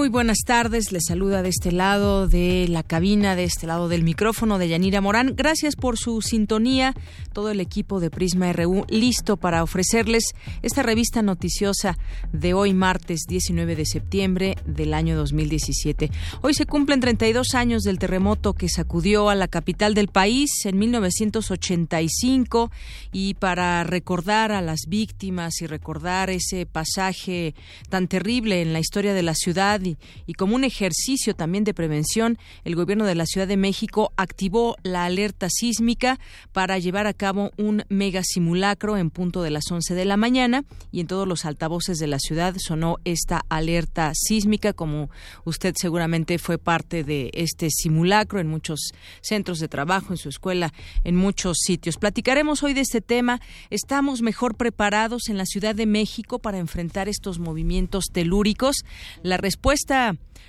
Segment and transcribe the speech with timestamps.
[0.00, 0.92] Muy buenas tardes.
[0.92, 5.02] Les saluda de este lado de la cabina, de este lado del micrófono de Yanira
[5.02, 5.34] Morán.
[5.36, 6.94] Gracias por su sintonía.
[7.34, 10.24] Todo el equipo de Prisma RU listo para ofrecerles
[10.62, 11.98] esta revista noticiosa
[12.32, 16.10] de hoy martes 19 de septiembre del año 2017.
[16.40, 20.78] Hoy se cumplen 32 años del terremoto que sacudió a la capital del país en
[20.78, 22.70] 1985
[23.12, 27.54] y para recordar a las víctimas y recordar ese pasaje
[27.90, 29.78] tan terrible en la historia de la ciudad
[30.26, 34.76] y, como un ejercicio también de prevención, el gobierno de la Ciudad de México activó
[34.82, 36.18] la alerta sísmica
[36.52, 40.64] para llevar a cabo un mega simulacro en punto de las 11 de la mañana
[40.92, 45.10] y en todos los altavoces de la ciudad sonó esta alerta sísmica como
[45.44, 50.72] usted seguramente fue parte de este simulacro en muchos centros de trabajo, en su escuela,
[51.04, 51.96] en muchos sitios.
[51.96, 53.40] Platicaremos hoy de este tema.
[53.70, 58.84] Estamos mejor preparados en la Ciudad de México para enfrentar estos movimientos telúricos.
[59.22, 59.79] La respuesta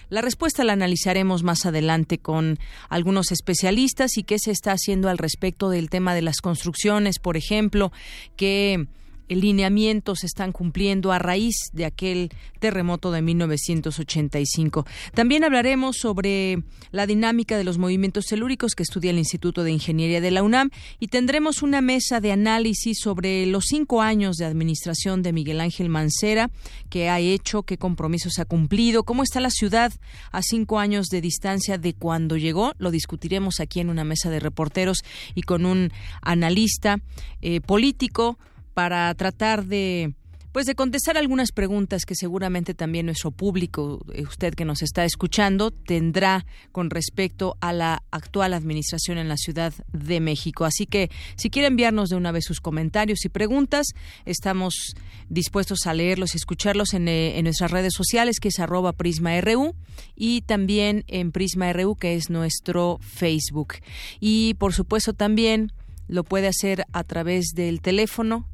[0.09, 5.17] la respuesta la analizaremos más adelante con algunos especialistas y qué se está haciendo al
[5.17, 7.91] respecto del tema de las construcciones, por ejemplo,
[8.35, 8.87] que
[9.35, 12.29] lineamientos se están cumpliendo a raíz de aquel
[12.59, 14.85] terremoto de 1985.
[15.13, 20.21] También hablaremos sobre la dinámica de los movimientos telúricos que estudia el Instituto de Ingeniería
[20.21, 25.21] de la UNAM y tendremos una mesa de análisis sobre los cinco años de administración
[25.21, 26.49] de Miguel Ángel Mancera,
[26.89, 29.91] qué ha hecho, qué compromisos ha cumplido, cómo está la ciudad
[30.31, 32.73] a cinco años de distancia de cuando llegó.
[32.77, 34.99] Lo discutiremos aquí en una mesa de reporteros
[35.35, 35.91] y con un
[36.21, 36.97] analista
[37.41, 38.37] eh, político
[38.73, 40.13] para tratar de
[40.51, 45.05] pues de contestar algunas preguntas que seguramente también nuestro público, eh, usted que nos está
[45.05, 50.65] escuchando, tendrá con respecto a la actual administración en la Ciudad de México.
[50.65, 53.87] Así que si quiere enviarnos de una vez sus comentarios y preguntas,
[54.25, 54.93] estamos
[55.29, 59.73] dispuestos a leerlos y escucharlos en, eh, nuestras redes sociales, que es arroba PrismaRU,
[60.15, 63.75] y también en PrismaRU, que es nuestro Facebook.
[64.19, 65.71] Y por supuesto también
[66.09, 68.45] lo puede hacer a través del teléfono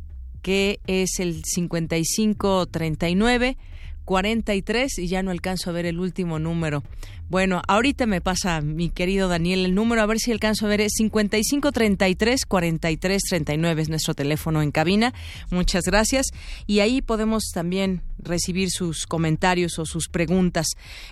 [0.42, 3.58] que es el 5539
[4.08, 6.82] 43 y ya no alcanzo a ver el último número.
[7.28, 10.80] Bueno, ahorita me pasa mi querido Daniel el número, a ver si alcanzo a ver
[10.80, 15.14] es 5533 4339 es nuestro teléfono en cabina.
[15.52, 16.28] Muchas gracias
[16.66, 20.68] y ahí podemos también recibir sus comentarios o sus preguntas.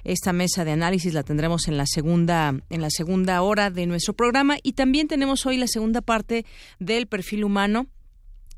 [0.06, 4.14] Esta mesa de análisis la tendremos en la segunda en la segunda hora de nuestro
[4.14, 6.46] programa y también tenemos hoy la segunda parte
[6.80, 7.88] del perfil humano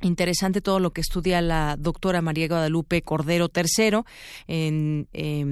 [0.02, 4.02] Interesante todo lo que estudia la doctora María Guadalupe Cordero III
[4.48, 5.08] en,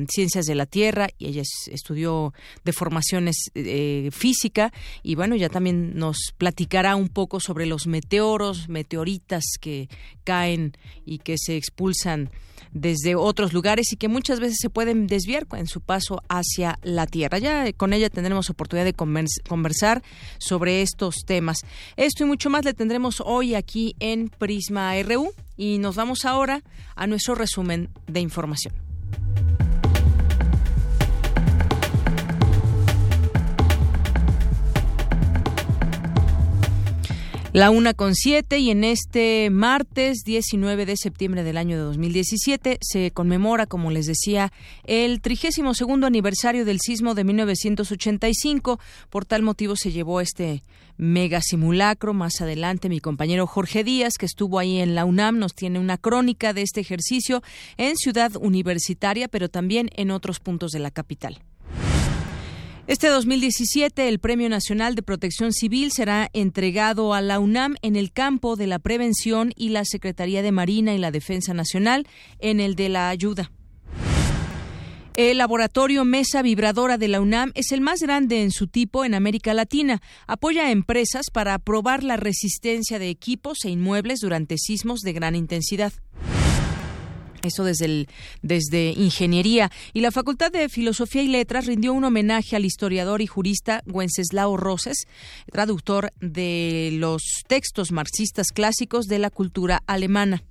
[0.10, 1.42] Ciencias de la Tierra y ella
[1.72, 2.34] estudió
[2.64, 9.44] deformaciones eh, física y bueno, ya también nos platicará un poco sobre los meteoros, meteoritas
[9.60, 9.90] que
[10.24, 10.74] caen
[11.06, 12.30] y que se expulsan
[12.76, 17.08] desde otros lugares y que muchas veces se pueden desviar en su paso hacia la
[17.08, 17.40] Tierra.
[17.40, 20.04] Ya con ella tendremos oportunidad de conversar
[20.38, 21.60] sobre estos temas.
[21.96, 26.62] Esto y mucho más le tendremos hoy aquí en Prisma RU y nos vamos ahora
[26.96, 28.74] a nuestro resumen de información.
[37.56, 42.80] La una con siete y en este martes 19 de septiembre del año de 2017
[42.82, 44.52] se conmemora, como les decía,
[44.84, 48.78] el trigésimo segundo aniversario del sismo de 1985.
[49.10, 50.64] Por tal motivo se llevó este
[50.98, 52.14] mega simulacro.
[52.14, 55.98] Más adelante mi compañero Jorge Díaz, que estuvo ahí en la UNAM, nos tiene una
[55.98, 57.42] crónica de este ejercicio
[57.78, 61.40] en Ciudad Universitaria, pero también en otros puntos de la capital.
[62.88, 68.12] Este 2017, el Premio Nacional de Protección Civil será entregado a la UNAM en el
[68.12, 72.08] campo de la prevención y la Secretaría de Marina y la Defensa Nacional
[72.38, 73.50] en el de la ayuda.
[75.18, 79.14] El laboratorio Mesa Vibradora de la UNAM es el más grande en su tipo en
[79.14, 80.02] América Latina.
[80.28, 85.36] Apoya a empresas para probar la resistencia de equipos e inmuebles durante sismos de gran
[85.36, 85.94] intensidad.
[87.44, 88.10] Eso desde, el,
[88.42, 89.72] desde Ingeniería.
[89.94, 94.58] Y la Facultad de Filosofía y Letras rindió un homenaje al historiador y jurista Wenceslao
[94.58, 95.08] Roses,
[95.50, 100.44] traductor de los textos marxistas clásicos de la cultura alemana.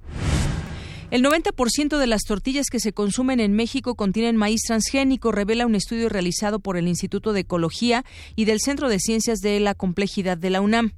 [1.15, 5.77] El 90% de las tortillas que se consumen en México contienen maíz transgénico, revela un
[5.77, 10.37] estudio realizado por el Instituto de Ecología y del Centro de Ciencias de la Complejidad
[10.37, 10.91] de la UNAM.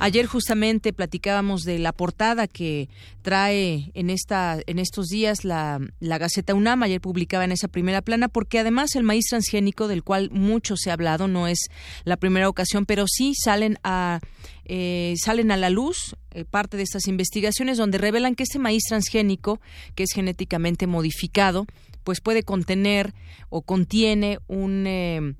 [0.00, 2.88] Ayer justamente platicábamos de la portada que
[3.20, 6.84] trae en esta en estos días la, la Gaceta UNAM.
[6.84, 10.90] Ayer publicaba en esa primera plana porque además el maíz transgénico del cual mucho se
[10.90, 11.66] ha hablado no es
[12.04, 14.20] la primera ocasión, pero sí salen a
[14.68, 18.84] eh, salen a la luz eh, parte de estas investigaciones donde revelan que este maíz
[18.88, 19.60] transgénico
[19.94, 21.66] que es genéticamente modificado
[22.04, 23.14] pues puede contener
[23.48, 25.34] o contiene un eh,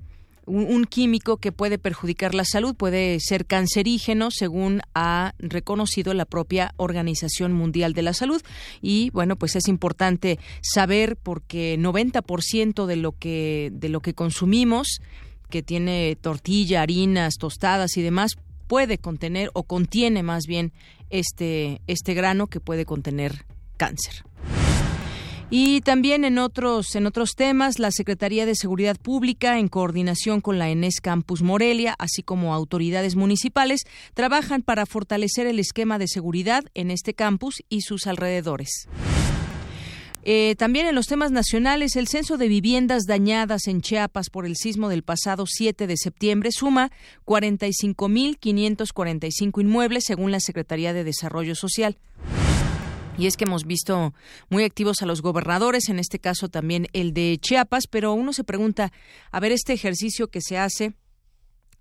[0.49, 6.73] un, químico que puede perjudicar la salud, puede ser cancerígeno, según ha reconocido la propia
[6.77, 8.41] Organización Mundial de la Salud.
[8.81, 14.99] Y bueno, pues es importante saber porque 90% de lo que de lo que consumimos,
[15.49, 18.35] que tiene tortilla, harinas, tostadas y demás,
[18.69, 20.71] puede contener o contiene más bien
[21.09, 23.45] este este grano que puede contener
[23.77, 24.23] cáncer.
[25.49, 30.59] Y también en otros, en otros temas, la Secretaría de Seguridad Pública, en coordinación con
[30.59, 33.81] la ENES Campus Morelia, así como autoridades municipales,
[34.13, 38.87] trabajan para fortalecer el esquema de seguridad en este campus y sus alrededores.
[40.31, 44.57] Eh, también en los temas nacionales, el censo de viviendas dañadas en Chiapas por el
[44.57, 46.91] sismo del pasado 7 de septiembre suma
[47.25, 51.97] 45.545 inmuebles, según la Secretaría de Desarrollo Social.
[53.17, 54.13] Y es que hemos visto
[54.49, 58.43] muy activos a los gobernadores, en este caso también el de Chiapas, pero uno se
[58.43, 58.91] pregunta,
[59.31, 60.93] a ver, este ejercicio que se hace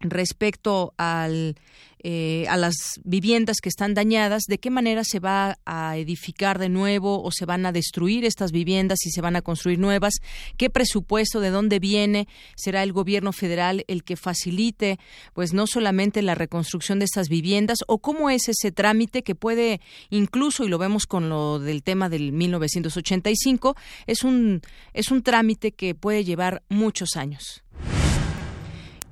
[0.00, 1.56] respecto al,
[2.00, 6.69] eh, a las viviendas que están dañadas, de qué manera se va a edificar de
[6.69, 10.15] nuevo o se van a destruir estas viviendas y se van a construir nuevas,
[10.56, 15.00] qué presupuesto, de dónde viene, será el gobierno federal el que facilite,
[15.33, 19.81] pues no solamente la reconstrucción de estas viviendas o cómo es ese trámite que puede
[20.11, 23.75] incluso, y lo vemos con lo del tema del 1985,
[24.06, 24.62] es un,
[24.95, 27.65] es un trámite que puede llevar muchos años.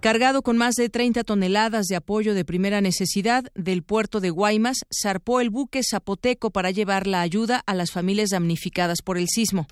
[0.00, 4.84] Cargado con más de 30 toneladas de apoyo de primera necesidad del puerto de Guaymas,
[4.94, 9.66] zarpó el buque zapoteco para llevar la ayuda a las familias damnificadas por el sismo.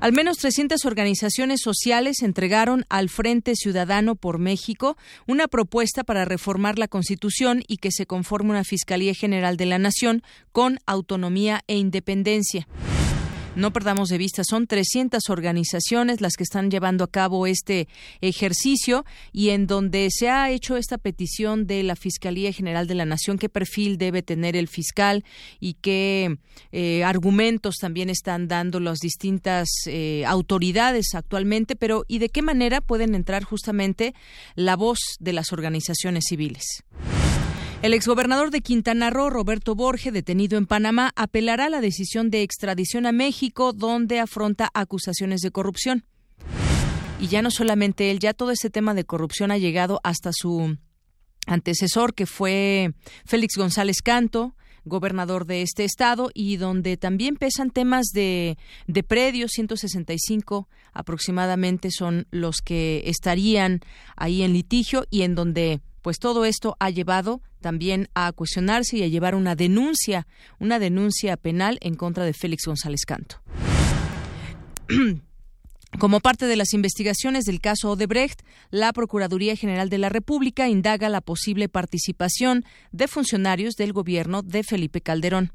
[0.00, 4.96] Al menos 300 organizaciones sociales entregaron al Frente Ciudadano por México
[5.26, 9.78] una propuesta para reformar la Constitución y que se conforme una Fiscalía General de la
[9.78, 10.22] Nación
[10.52, 12.68] con autonomía e independencia.
[13.58, 17.88] No perdamos de vista, son 300 organizaciones las que están llevando a cabo este
[18.20, 23.04] ejercicio y en donde se ha hecho esta petición de la Fiscalía General de la
[23.04, 25.24] Nación, qué perfil debe tener el fiscal
[25.58, 26.38] y qué
[26.70, 32.80] eh, argumentos también están dando las distintas eh, autoridades actualmente, pero y de qué manera
[32.80, 34.14] pueden entrar justamente
[34.54, 36.84] la voz de las organizaciones civiles.
[37.80, 42.42] El exgobernador de Quintana Roo, Roberto Borge, detenido en Panamá, apelará a la decisión de
[42.42, 46.04] extradición a México, donde afronta acusaciones de corrupción.
[47.20, 50.76] Y ya no solamente él, ya todo ese tema de corrupción ha llegado hasta su
[51.46, 52.94] antecesor, que fue
[53.24, 58.58] Félix González Canto, gobernador de este estado y donde también pesan temas de,
[58.88, 63.80] de predios, 165 aproximadamente son los que estarían
[64.16, 69.02] ahí en litigio y en donde pues todo esto ha llevado también a cuestionarse y
[69.02, 70.26] a llevar una denuncia,
[70.58, 73.40] una denuncia penal en contra de Félix González Canto.
[75.98, 81.08] Como parte de las investigaciones del caso Odebrecht, la Procuraduría General de la República indaga
[81.08, 85.50] la posible participación de funcionarios del gobierno de Felipe Calderón.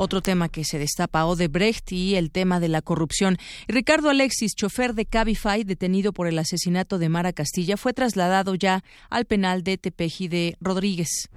[0.00, 3.36] Otro tema que se destapa, Odebrecht y el tema de la corrupción.
[3.66, 8.84] Ricardo Alexis, chofer de Cabify, detenido por el asesinato de Mara Castilla, fue trasladado ya
[9.10, 11.28] al penal de Tepeji de Rodríguez.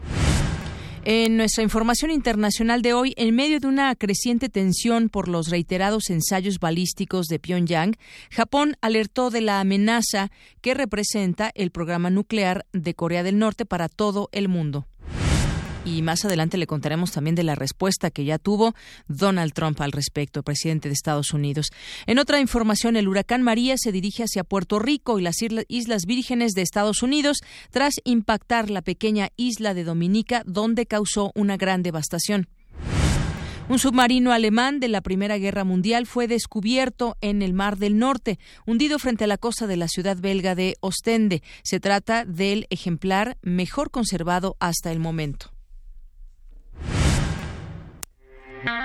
[1.06, 6.12] En nuestra información internacional de hoy, en medio de una creciente tensión por los reiterados
[6.12, 7.96] ensayos balísticos de Pyongyang,
[8.30, 10.30] Japón alertó de la amenaza
[10.62, 14.86] que representa el programa nuclear de Corea del Norte para todo el mundo
[15.86, 18.74] y más adelante le contaremos también de la respuesta que ya tuvo
[19.08, 21.70] Donald Trump al respecto, presidente de Estados Unidos.
[22.06, 26.54] En otra información, el huracán María se dirige hacia Puerto Rico y las Islas Vírgenes
[26.54, 27.40] de Estados Unidos
[27.72, 32.48] tras impactar la pequeña isla de Dominica, donde causó una gran devastación.
[33.70, 38.38] Un submarino alemán de la Primera Guerra Mundial fue descubierto en el Mar del Norte,
[38.66, 41.42] hundido frente a la costa de la ciudad belga de Ostende.
[41.64, 45.54] Se trata del ejemplar mejor conservado hasta el momento.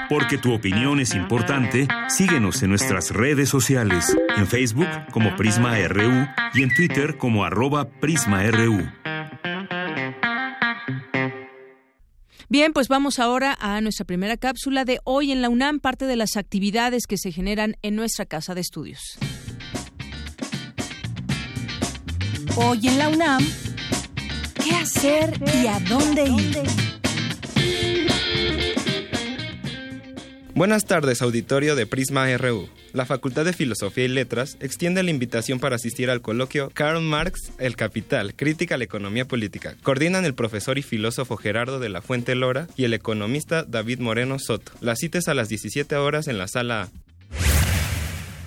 [0.08, 6.26] Porque tu opinión es importante, síguenos en nuestras redes sociales, en Facebook como Prisma RU
[6.54, 8.86] y en Twitter como arroba PrismaRU.
[12.48, 16.14] Bien, pues vamos ahora a nuestra primera cápsula de hoy en la UNAM, parte de
[16.14, 19.18] las actividades que se generan en nuestra casa de estudios.
[22.54, 23.44] Hoy en la UNAM,
[24.62, 26.86] ¿qué hacer y a dónde ir?
[30.56, 32.66] Buenas tardes, auditorio de Prisma RU.
[32.94, 37.52] La Facultad de Filosofía y Letras extiende la invitación para asistir al coloquio Karl Marx,
[37.58, 39.76] El Capital, Crítica a la Economía Política.
[39.82, 44.38] Coordinan el profesor y filósofo Gerardo de la Fuente Lora y el economista David Moreno
[44.38, 44.72] Soto.
[44.80, 47.05] La cita es a las 17 horas en la sala A.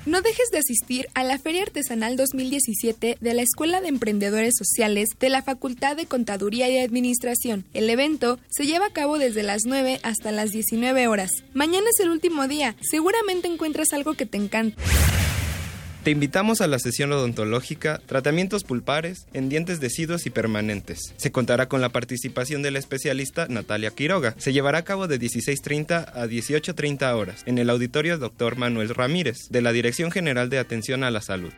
[0.05, 5.09] No dejes de asistir a la Feria Artesanal 2017 de la Escuela de Emprendedores Sociales
[5.19, 7.65] de la Facultad de Contaduría y Administración.
[7.73, 11.31] El evento se lleva a cabo desde las 9 hasta las 19 horas.
[11.53, 12.75] Mañana es el último día.
[12.81, 14.81] Seguramente encuentras algo que te encanta.
[16.03, 21.13] Te invitamos a la sesión odontológica Tratamientos pulpares en dientes deciduos y permanentes.
[21.17, 24.33] Se contará con la participación de la especialista Natalia Quiroga.
[24.37, 28.55] Se llevará a cabo de 16.30 a 18.30 horas en el auditorio Dr.
[28.55, 31.51] Manuel Ramírez de la Dirección General de Atención a la Salud.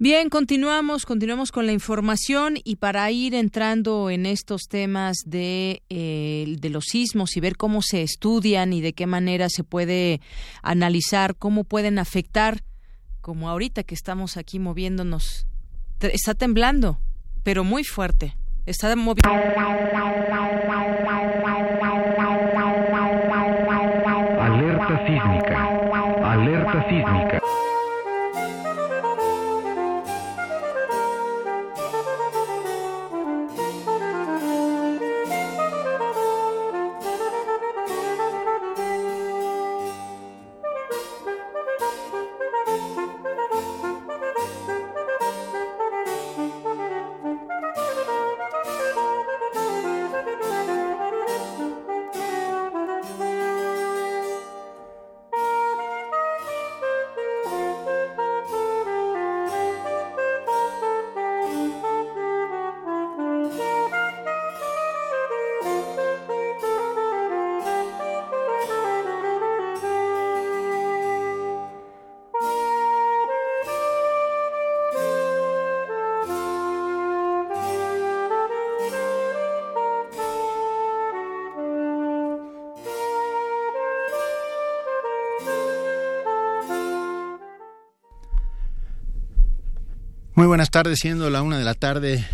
[0.00, 6.56] Bien, continuamos, continuamos con la información y para ir entrando en estos temas de, eh,
[6.58, 10.20] de los sismos y ver cómo se estudian y de qué manera se puede
[10.62, 12.62] analizar, cómo pueden afectar
[13.28, 15.46] como ahorita que estamos aquí moviéndonos.
[16.00, 16.98] Está temblando,
[17.42, 18.38] pero muy fuerte.
[18.64, 19.28] Está moviendo.
[90.58, 92.26] Buenas tardes, siendo la una de la tarde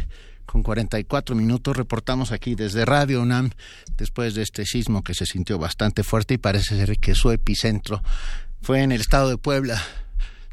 [0.46, 3.50] con 44 minutos, reportamos aquí desde Radio UNAM
[3.98, 8.02] después de este sismo que se sintió bastante fuerte y parece ser que su epicentro
[8.62, 9.78] fue en el estado de Puebla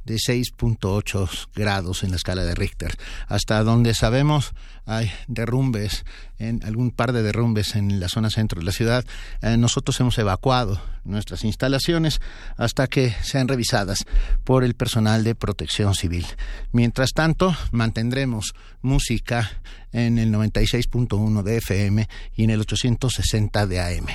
[0.06, 2.96] de 6.8 grados en la escala de Richter.
[3.28, 4.54] Hasta donde sabemos
[4.86, 6.06] hay derrumbes,
[6.40, 9.06] en algún par de derrumbes en la zona centro de la ciudad.
[9.42, 12.20] Eh, nosotros hemos evacuado nuestras instalaciones
[12.58, 14.06] hasta que sean revisadas
[14.44, 16.26] por el personal de protección civil.
[16.72, 19.52] Mientras tanto, mantendremos música
[19.92, 24.08] en el 96.1 de FM y en el 860 de AM.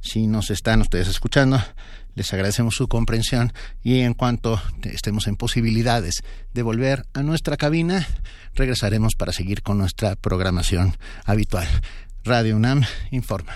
[0.00, 1.60] Si nos están ustedes escuchando,
[2.14, 3.52] les agradecemos su comprensión
[3.82, 8.06] y en cuanto estemos en posibilidades de volver a nuestra cabina,
[8.54, 11.68] regresaremos para seguir con nuestra programación habitual.
[12.24, 13.54] Radio UNAM informa.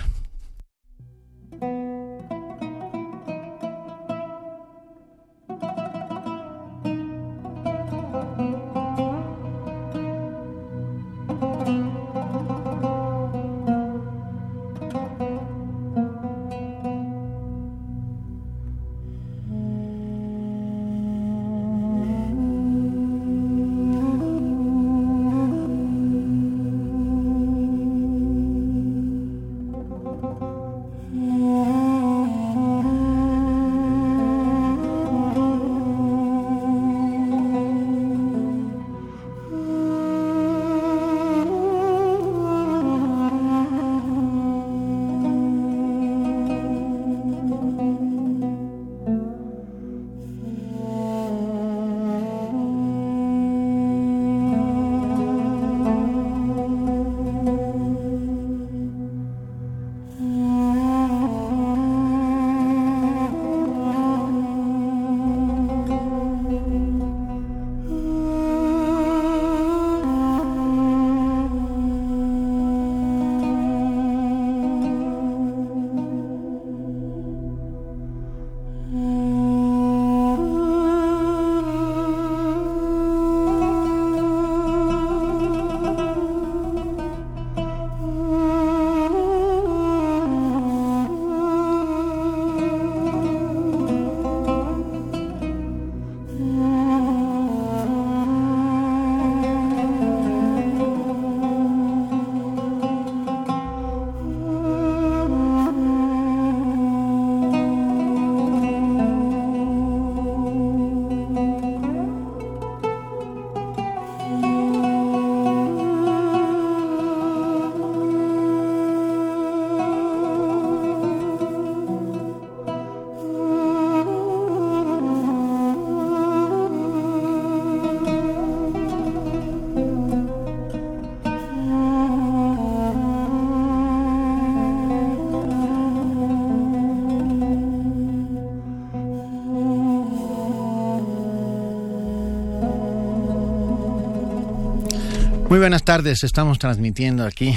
[145.56, 147.54] Muy buenas tardes, estamos transmitiendo aquí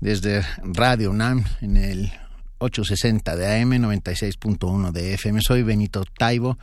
[0.00, 2.12] desde Radio UNAM en el
[2.58, 5.40] 860 de AM, 96.1 de FM.
[5.40, 6.58] Soy Benito Taibo.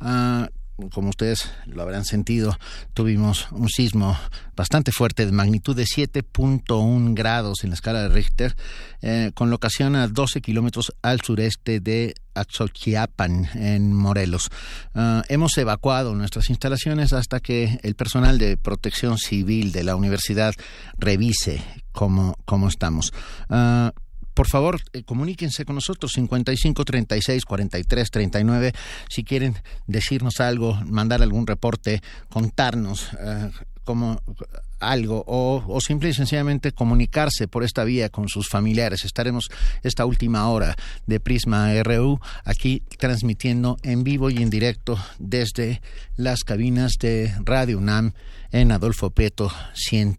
[0.00, 0.50] Ah,
[0.92, 2.58] como ustedes lo habrán sentido,
[2.92, 4.18] tuvimos un sismo
[4.56, 8.56] bastante fuerte de magnitud de 7.1 grados en la escala de Richter,
[9.02, 14.50] eh, con locación a 12 kilómetros al sureste de Axochiapan, en Morelos.
[14.94, 20.54] Ah, hemos evacuado nuestras instalaciones hasta que el personal de protección civil de la universidad
[20.98, 21.62] revise
[21.92, 23.12] cómo, cómo estamos.
[23.48, 23.90] Uh,
[24.34, 28.72] por favor, eh, comuníquense con nosotros 55 36 43 39
[29.08, 33.50] si quieren decirnos algo, mandar algún reporte, contarnos eh,
[34.80, 39.04] algo o, o, simple y sencillamente comunicarse por esta vía con sus familiares.
[39.04, 39.48] Estaremos
[39.82, 40.74] esta última hora
[41.06, 45.80] de Prisma RU aquí transmitiendo en vivo y en directo desde
[46.16, 48.14] las cabinas de Radio UNAM
[48.50, 50.18] en Adolfo Peto 100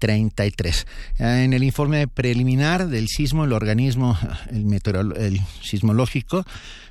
[0.00, 0.86] 33.
[1.18, 4.18] Eh, en el informe preliminar del sismo, el organismo,
[4.50, 6.44] el, el sismológico,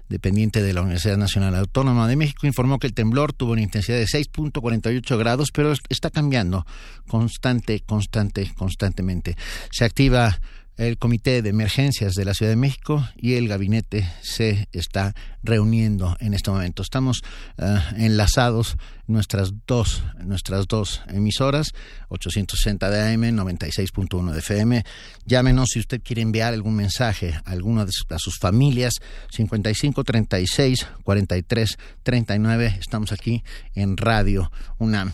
[0.07, 3.97] dependiente de la Universidad Nacional Autónoma de México, informó que el temblor tuvo una intensidad
[3.97, 6.65] de 6.48 grados, pero está cambiando
[7.07, 9.35] constante, constante, constantemente.
[9.71, 10.39] Se activa
[10.79, 15.13] el Comité de Emergencias de la Ciudad de México y el gabinete se está
[15.43, 16.81] reuniendo en este momento.
[16.83, 17.21] Estamos
[17.57, 21.73] uh, enlazados nuestras dos nuestras dos emisoras
[22.07, 24.85] 860 de AM 96.1 de FM.
[25.25, 28.93] Llámenos si usted quiere enviar algún mensaje a alguna de sus, familias
[29.31, 32.77] 55 36 43 39.
[32.79, 33.43] Estamos aquí
[33.75, 35.13] en Radio UNAM.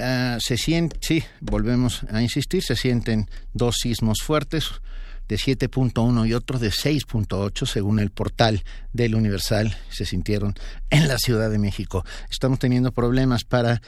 [0.00, 4.72] Uh, se siente, sí, volvemos a insistir, se sienten dos sismos fuertes
[5.28, 10.54] de 7.1 y otro de 6.8 según el portal del Universal se sintieron
[10.90, 12.04] en la Ciudad de México.
[12.30, 13.80] Estamos teniendo problemas para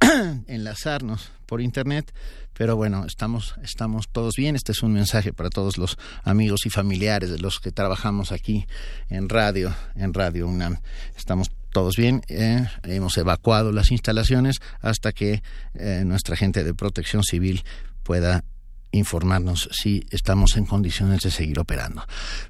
[0.46, 2.12] enlazarnos por internet,
[2.54, 4.56] pero bueno, estamos estamos todos bien.
[4.56, 8.66] Este es un mensaje para todos los amigos y familiares de los que trabajamos aquí
[9.08, 10.80] en radio, en Radio UNAM.
[11.16, 15.42] Estamos todos bien, eh, hemos evacuado las instalaciones hasta que
[15.74, 17.64] eh, nuestra gente de protección civil
[18.02, 18.44] pueda
[18.92, 22.04] informarnos si estamos en condiciones de seguir operando.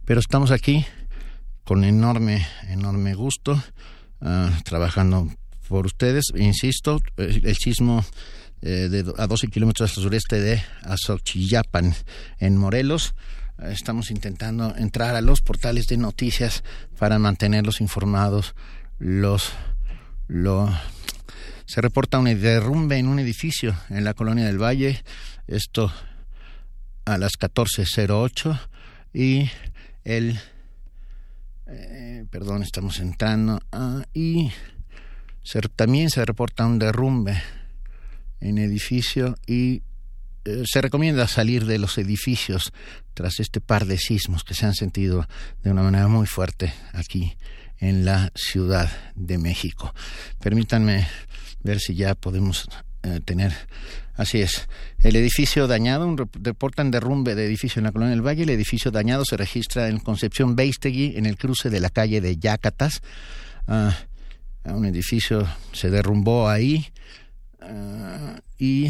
[0.04, 0.84] Pero estamos aquí
[1.64, 3.62] con enorme, enorme gusto,
[4.22, 5.28] uh, trabajando
[5.68, 6.24] por ustedes.
[6.34, 8.04] Insisto, el, el sismo
[8.62, 11.94] eh, a 12 kilómetros al sureste de Azochillapan,
[12.38, 13.14] en Morelos.
[13.58, 16.62] Estamos intentando entrar a los portales de noticias
[16.98, 18.54] para mantenerlos informados
[19.00, 19.52] los
[20.28, 20.72] lo
[21.66, 25.02] se reporta un derrumbe en un edificio en la colonia del Valle,
[25.46, 25.92] esto
[27.04, 28.60] a las 14.08
[29.14, 29.50] y
[30.04, 30.38] el
[31.66, 34.50] eh, perdón, estamos entrando ah, y
[35.76, 37.40] también se reporta un derrumbe
[38.40, 39.82] en edificio y
[40.44, 42.72] eh, se recomienda salir de los edificios
[43.14, 45.26] tras este par de sismos que se han sentido
[45.62, 47.36] de una manera muy fuerte aquí
[47.80, 49.94] en la Ciudad de México.
[50.38, 51.08] Permítanme
[51.62, 52.68] ver si ya podemos
[53.02, 53.52] eh, tener.
[54.14, 54.68] Así es.
[54.98, 58.42] El edificio dañado, un reportan derrumbe de edificio en la colonia del Valle.
[58.42, 62.36] El edificio dañado se registra en Concepción Beistegui, en el cruce de la calle de
[62.36, 63.00] Yacatas.
[63.66, 63.96] Ah,
[64.64, 66.86] un edificio se derrumbó ahí
[67.62, 68.88] ah, y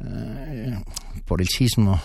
[0.00, 0.82] ah,
[1.24, 2.02] por el sismo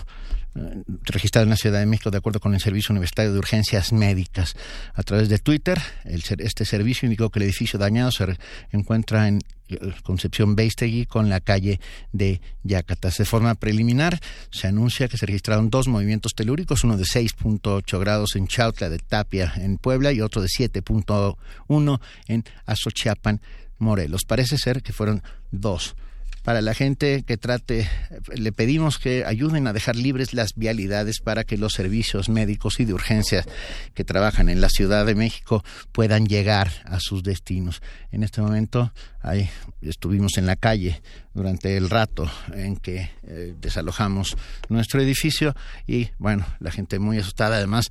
[0.54, 4.56] registrado en la Ciudad de México de acuerdo con el Servicio Universitario de Urgencias Médicas.
[4.94, 8.38] A través de Twitter, el, este servicio indicó que el edificio dañado se
[8.72, 11.80] encuentra en eh, Concepción Beistegui con la calle
[12.12, 13.18] de Yacatas.
[13.18, 14.20] De forma preliminar,
[14.52, 19.00] se anuncia que se registraron dos movimientos telúricos, uno de 6.8 grados en Chautla de
[19.00, 23.42] Tapia, en Puebla, y otro de 7.1 en Azochiapan,
[23.78, 24.26] Morelos.
[24.28, 25.96] Parece ser que fueron dos
[26.44, 27.88] para la gente que trate,
[28.34, 32.86] le pedimos que ayuden a dejar libres las vialidades para que los servicios médicos y
[32.86, 33.46] de urgencias
[33.94, 37.82] que trabajan en la Ciudad de México puedan llegar a sus destinos.
[38.12, 39.50] En este momento ahí
[39.82, 41.02] estuvimos en la calle
[41.34, 44.36] durante el rato en que eh, desalojamos
[44.70, 47.90] nuestro edificio y bueno, la gente muy asustada además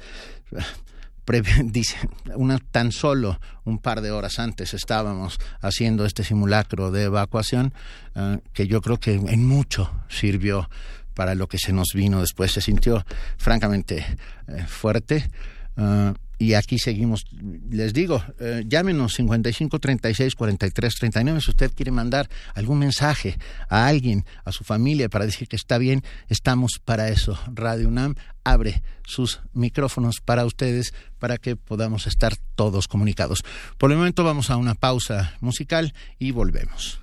[1.65, 1.97] dice,
[2.35, 7.73] una, tan solo un par de horas antes estábamos haciendo este simulacro de evacuación,
[8.15, 10.69] uh, que yo creo que en mucho sirvió
[11.15, 12.53] para lo que se nos vino después.
[12.53, 13.05] Se sintió
[13.37, 14.07] francamente
[14.49, 15.29] eh, fuerte.
[15.77, 17.27] Uh, y aquí seguimos.
[17.71, 23.37] Les digo, eh, llámenos 55 36 43 39 si usted quiere mandar algún mensaje
[23.69, 27.39] a alguien, a su familia para decir que está bien, estamos para eso.
[27.53, 33.45] Radio UNAM abre sus micrófonos para ustedes para que podamos estar todos comunicados.
[33.77, 37.01] Por el momento vamos a una pausa musical y volvemos.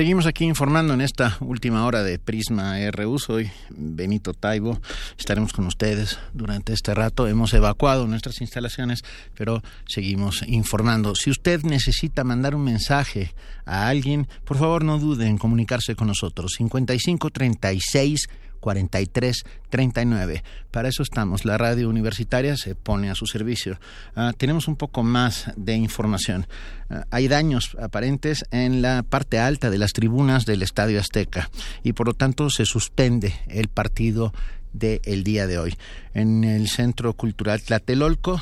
[0.00, 3.18] Seguimos aquí informando en esta última hora de Prisma RU.
[3.18, 4.80] Soy Benito Taibo.
[5.18, 7.28] Estaremos con ustedes durante este rato.
[7.28, 9.02] Hemos evacuado nuestras instalaciones,
[9.36, 11.14] pero seguimos informando.
[11.14, 13.34] Si usted necesita mandar un mensaje
[13.66, 16.54] a alguien, por favor no dude en comunicarse con nosotros.
[16.56, 18.26] 5536
[18.60, 20.44] 4339.
[20.70, 21.44] Para eso estamos.
[21.44, 23.80] La radio universitaria se pone a su servicio.
[24.14, 26.46] Ah, tenemos un poco más de información.
[26.88, 31.50] Ah, hay daños aparentes en la parte alta de las tribunas del Estadio Azteca
[31.82, 34.32] y por lo tanto se suspende el partido
[34.72, 35.74] del día de hoy.
[36.14, 38.40] En el Centro Cultural Tlatelolco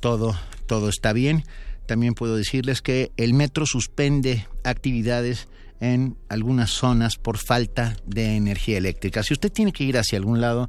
[0.00, 0.34] todo,
[0.66, 1.44] todo está bien.
[1.86, 5.48] También puedo decirles que el metro suspende actividades
[5.80, 9.22] en algunas zonas por falta de energía eléctrica.
[9.22, 10.68] Si usted tiene que ir hacia algún lado,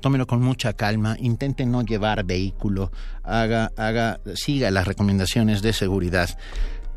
[0.00, 6.30] tómelo con mucha calma, intente no llevar vehículo, haga, haga, siga las recomendaciones de seguridad.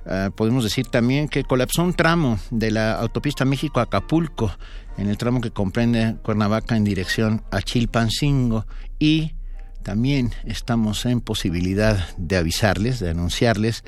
[0.06, 4.52] Ah, podemos decir también que colapsó un tramo de la autopista México-Acapulco,
[4.98, 8.66] en el tramo que comprende Cuernavaca en dirección a Chilpancingo
[9.00, 9.34] y
[9.84, 13.84] también estamos en posibilidad de avisarles, de anunciarles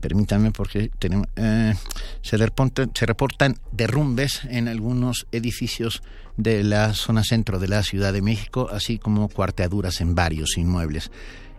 [0.00, 1.74] permítanme porque tenemos, eh,
[2.22, 6.02] se, reportan, se reportan derrumbes en algunos edificios
[6.36, 11.10] de la zona centro de la Ciudad de México, así como cuarteaduras en varios inmuebles.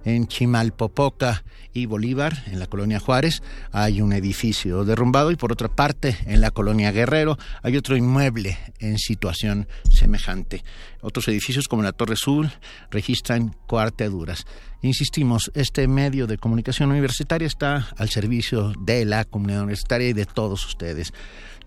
[0.08, 1.44] En Chimalpopoca
[1.74, 3.44] y Bolívar, en la colonia Juárez,
[3.74, 8.58] hay un edificio derrumbado y por otra parte, en la colonia Guerrero, hay otro inmueble
[8.80, 10.64] en situación semejante.
[11.02, 12.50] Otros edificios como la Torre Sur
[12.90, 14.46] registran cuarteaduras.
[14.82, 20.26] Insistimos, este medio de comunicación universitaria está al servicio de la comunidad universitaria y de
[20.26, 21.12] todos ustedes.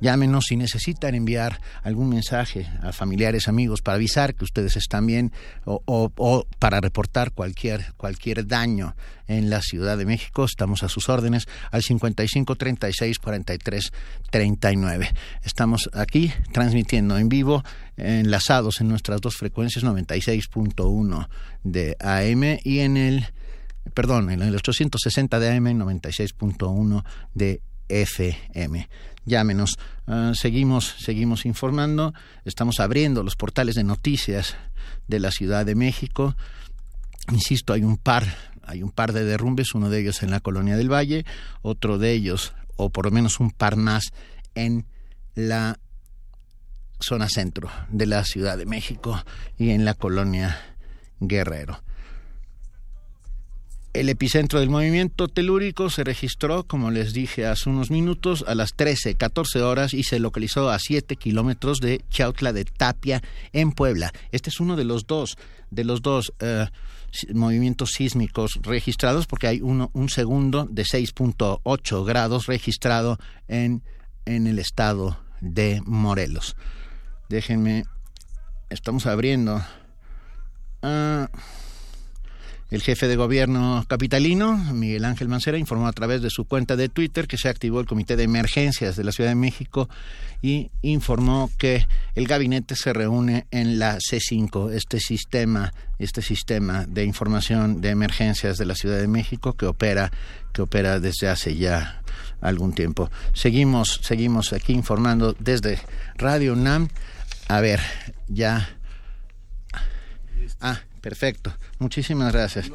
[0.00, 5.32] Llámenos si necesitan enviar algún mensaje a familiares, amigos, para avisar que ustedes están bien
[5.64, 8.94] o, para reportar cualquier, cualquier daño
[9.28, 10.44] en la Ciudad de México.
[10.44, 13.92] Estamos a sus órdenes al 55 36 43
[14.30, 15.10] 39.
[15.44, 17.62] Estamos aquí transmitiendo en vivo,
[17.96, 21.28] enlazados en nuestras dos frecuencias 96.1
[21.62, 23.26] de AM y en el
[23.94, 27.60] perdón, en el 860 de AM 96.1 de
[27.90, 28.88] FM
[29.24, 29.78] llámenos.
[30.06, 32.12] Ah, seguimos, seguimos informando,
[32.44, 34.56] estamos abriendo los portales de noticias
[35.08, 36.36] de la Ciudad de México.
[37.30, 38.24] Insisto, hay un par,
[38.62, 41.24] hay un par de derrumbes, uno de ellos en la colonia del Valle,
[41.62, 44.04] otro de ellos, o por lo menos un par más,
[44.54, 44.86] en
[45.34, 45.78] la
[46.98, 49.22] zona centro de la Ciudad de México
[49.56, 50.76] y en la colonia
[51.20, 51.82] Guerrero.
[53.92, 58.74] El epicentro del movimiento telúrico se registró, como les dije hace unos minutos, a las
[58.74, 63.20] 13, 14 horas y se localizó a 7 kilómetros de Chautla de Tapia,
[63.52, 64.12] en Puebla.
[64.30, 65.36] Este es uno de los dos,
[65.72, 66.66] de los dos eh,
[67.34, 73.82] movimientos sísmicos registrados, porque hay uno, un segundo de 6.8 grados registrado en,
[74.24, 76.54] en el estado de Morelos.
[77.28, 77.86] Déjenme,
[78.68, 79.60] estamos abriendo.
[80.80, 81.28] Ah,
[82.70, 86.88] el jefe de gobierno capitalino, Miguel Ángel Mancera, informó a través de su cuenta de
[86.88, 89.88] Twitter que se activó el Comité de Emergencias de la Ciudad de México
[90.40, 97.04] y informó que el gabinete se reúne en la C5, este sistema, este sistema de
[97.04, 100.12] información de emergencias de la Ciudad de México que opera,
[100.52, 102.02] que opera desde hace ya
[102.40, 103.10] algún tiempo.
[103.34, 105.80] Seguimos, seguimos aquí informando desde
[106.16, 106.88] Radio NAM.
[107.48, 107.80] A ver,
[108.28, 108.76] ya.
[110.60, 112.70] Ah, Perfecto, muchísimas gracias.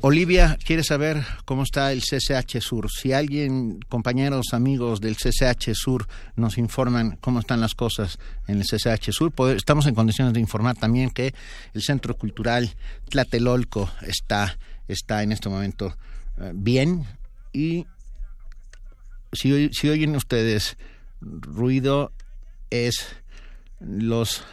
[0.00, 2.88] Olivia, quiere saber cómo está el CCH Sur.
[2.88, 8.64] Si alguien, compañeros, amigos del CCH Sur, nos informan cómo están las cosas en el
[8.64, 11.34] CCH Sur, estamos en condiciones de informar también que
[11.74, 12.76] el Centro Cultural
[13.08, 15.96] Tlatelolco está, está en este momento
[16.38, 17.06] eh, bien
[17.52, 17.86] y
[19.32, 20.76] si, si oyen ustedes
[21.20, 22.12] ruido
[22.70, 23.06] es
[23.80, 24.44] los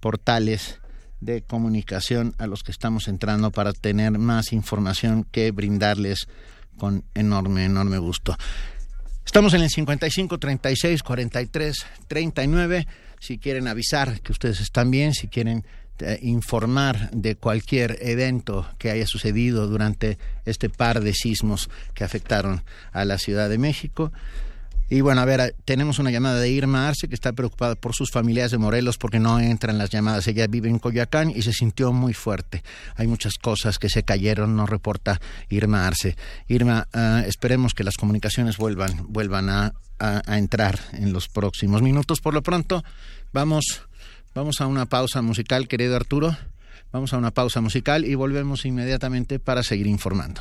[0.00, 0.79] portales
[1.20, 6.28] de comunicación a los que estamos entrando para tener más información que brindarles
[6.78, 8.36] con enorme, enorme gusto.
[9.24, 11.76] Estamos en el 55 36 43
[12.08, 12.86] 39.
[13.20, 15.64] Si quieren avisar que ustedes están bien, si quieren
[16.00, 22.62] eh, informar de cualquier evento que haya sucedido durante este par de sismos que afectaron
[22.92, 24.10] a la Ciudad de México,
[24.92, 28.10] y bueno, a ver, tenemos una llamada de Irma Arce que está preocupada por sus
[28.10, 30.26] familiares de Morelos porque no entran las llamadas.
[30.26, 32.64] Ella vive en Coyoacán y se sintió muy fuerte.
[32.96, 36.16] Hay muchas cosas que se cayeron, no reporta Irma Arce.
[36.48, 42.20] Irma, ah, esperemos que las comunicaciones vuelvan, vuelvan a, a, entrar en los próximos minutos.
[42.20, 42.82] Por lo pronto,
[43.32, 43.82] vamos,
[44.34, 46.36] vamos a una pausa musical, querido Arturo.
[46.90, 50.40] Vamos a una pausa musical y volvemos inmediatamente para seguir informando.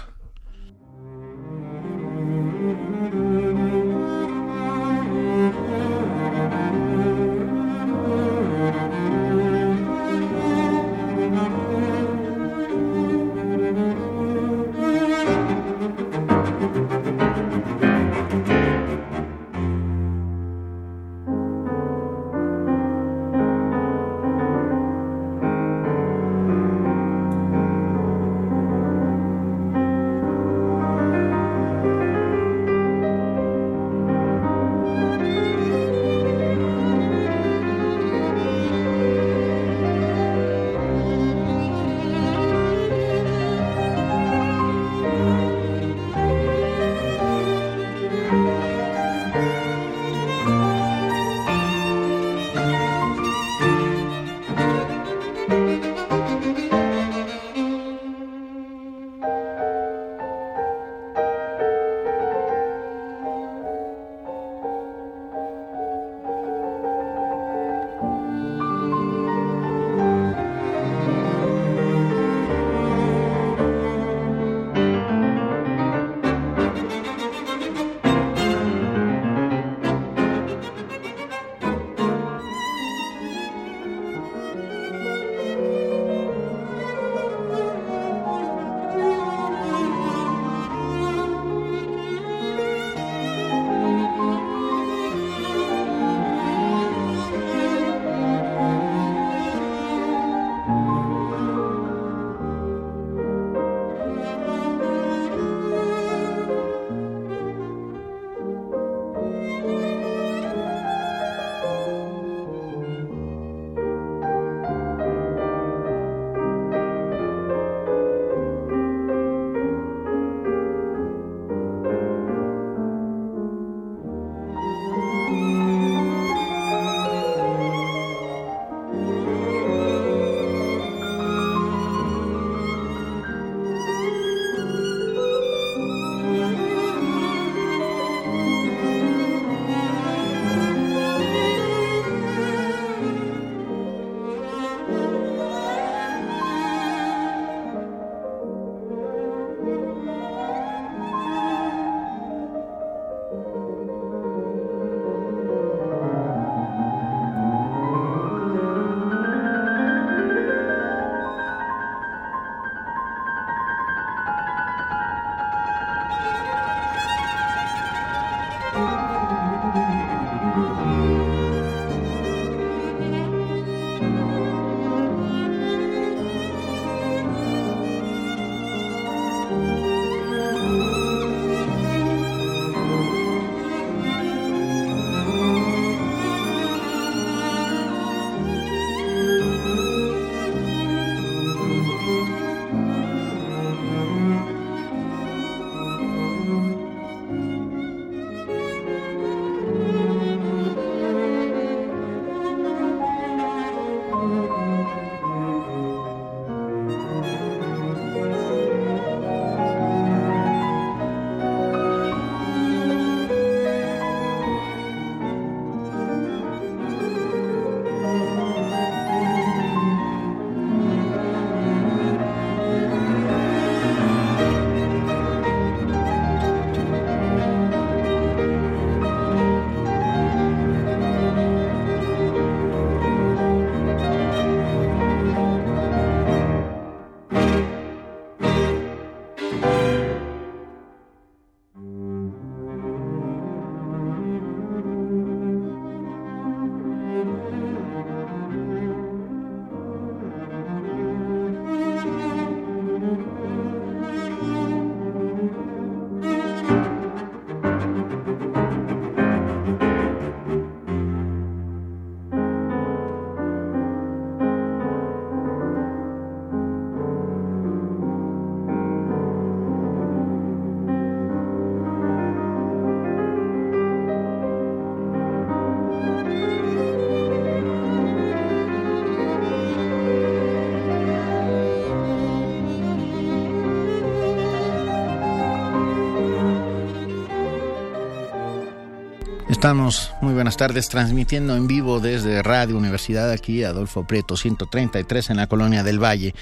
[289.60, 295.36] Estamos, muy buenas tardes, transmitiendo en vivo desde Radio Universidad aquí, Adolfo Prieto 133 en
[295.36, 296.34] la colonia del Valle,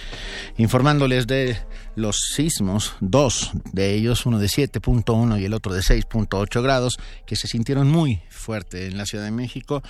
[0.58, 1.58] informándoles de
[1.96, 7.36] los sismos, dos de ellos, uno de 7.1 y el otro de 6.8 grados, que
[7.36, 9.82] se sintieron muy fuerte en la Ciudad de México.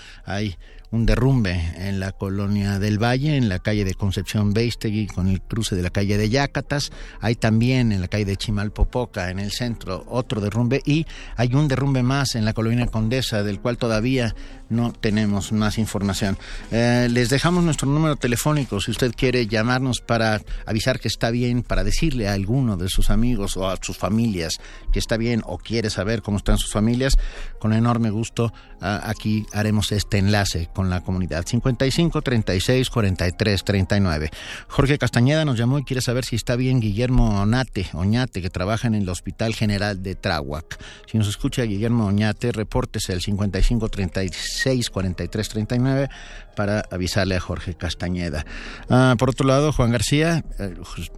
[0.92, 5.42] Un derrumbe en la colonia del Valle, en la calle de Concepción Beistegui, con el
[5.42, 6.92] cruce de la calle de Yacatas.
[7.20, 10.82] Hay también en la calle de Chimalpopoca, en el centro, otro derrumbe.
[10.86, 14.34] Y hay un derrumbe más en la colonia Condesa, del cual todavía
[14.70, 16.38] no tenemos más información.
[16.72, 21.64] Eh, les dejamos nuestro número telefónico si usted quiere llamarnos para avisar que está bien,
[21.64, 24.60] para decirle a alguno de sus amigos o a sus familias
[24.92, 27.18] que está bien o quiere saber cómo están sus familias.
[27.60, 31.44] Con enorme gusto ah, aquí haremos este enlace con la comunidad.
[31.44, 34.30] 55 36 43 39.
[34.68, 38.88] Jorge Castañeda nos llamó y quiere saber si está bien Guillermo Oñate, Oñate que trabaja
[38.88, 40.78] en el Hospital General de Tráhuac.
[41.12, 46.10] Si nos escucha Guillermo Oñate, repórtese al 55 36 64339
[46.56, 48.46] para avisarle a Jorge Castañeda.
[48.88, 50.76] Ah, por otro lado, Juan García eh,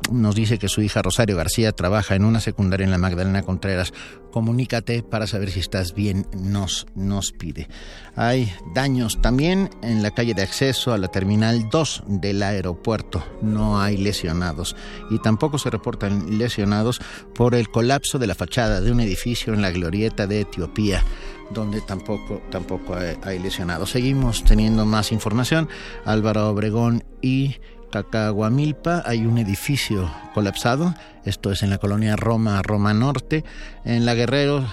[0.10, 3.92] nos dice que su hija Rosario García trabaja en una secundaria en la Magdalena Contreras.
[4.32, 7.68] Comunícate para saber si estás bien, nos, nos pide.
[8.16, 13.24] Hay daños también en la calle de acceso a la terminal 2 del aeropuerto.
[13.42, 14.76] No hay lesionados
[15.10, 17.00] y tampoco se reportan lesionados
[17.34, 21.04] por el colapso de la fachada de un edificio en la glorieta de Etiopía
[21.50, 23.92] donde tampoco, tampoco hay, lesionados.
[23.92, 25.68] Seguimos teniendo más información.
[26.06, 27.56] Álvaro Obregón y
[27.90, 30.94] Cacahuamilpa hay un edificio colapsado.
[31.26, 33.44] Esto es en la colonia Roma, Roma Norte.
[33.86, 34.66] En la Guerrero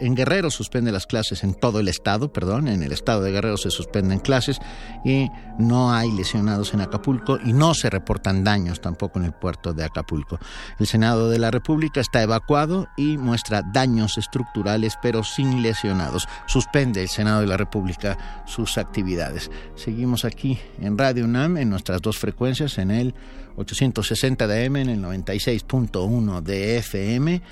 [0.00, 3.56] en Guerrero suspende las clases en todo el estado, perdón, en el estado de Guerrero
[3.56, 4.58] se suspenden clases
[5.04, 5.28] y
[5.58, 9.84] no hay lesionados en Acapulco y no se reportan daños tampoco en el puerto de
[9.84, 10.38] Acapulco.
[10.78, 16.28] El Senado de la República está evacuado y muestra daños estructurales pero sin lesionados.
[16.46, 19.50] Suspende el Senado de la República sus actividades.
[19.74, 23.14] Seguimos aquí en Radio UNAM en nuestras dos frecuencias, en el
[23.56, 27.42] 860 de AM, en el 96.1 de FM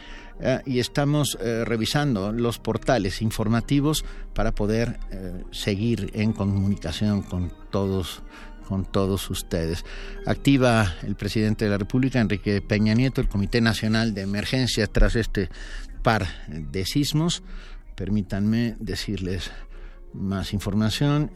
[0.43, 7.53] eh, y estamos eh, revisando los portales informativos para poder eh, seguir en comunicación con
[7.70, 8.22] todos
[8.66, 9.84] con todos ustedes.
[10.26, 15.16] Activa el presidente de la República, Enrique Peña Nieto, el Comité Nacional de Emergencia tras
[15.16, 15.49] este
[16.05, 17.43] par de sismos.
[17.97, 19.51] Permítanme decirles
[20.12, 21.32] más información.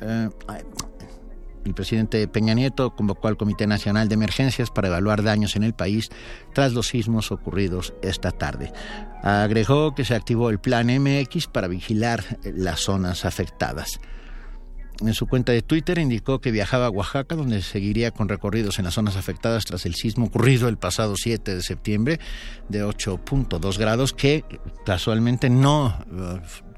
[1.65, 5.75] El presidente Peña Nieto convocó al Comité Nacional de Emergencias para evaluar daños en el
[5.75, 6.11] país
[6.53, 8.73] tras los sismos ocurridos esta tarde.
[9.23, 13.99] Agregó que se activó el Plan MX para vigilar las zonas afectadas.
[15.01, 18.85] En su cuenta de Twitter indicó que viajaba a Oaxaca, donde seguiría con recorridos en
[18.85, 22.21] las zonas afectadas tras el sismo ocurrido el pasado 7 de septiembre
[22.69, 24.45] de 8.2 grados, que
[24.87, 25.99] casualmente no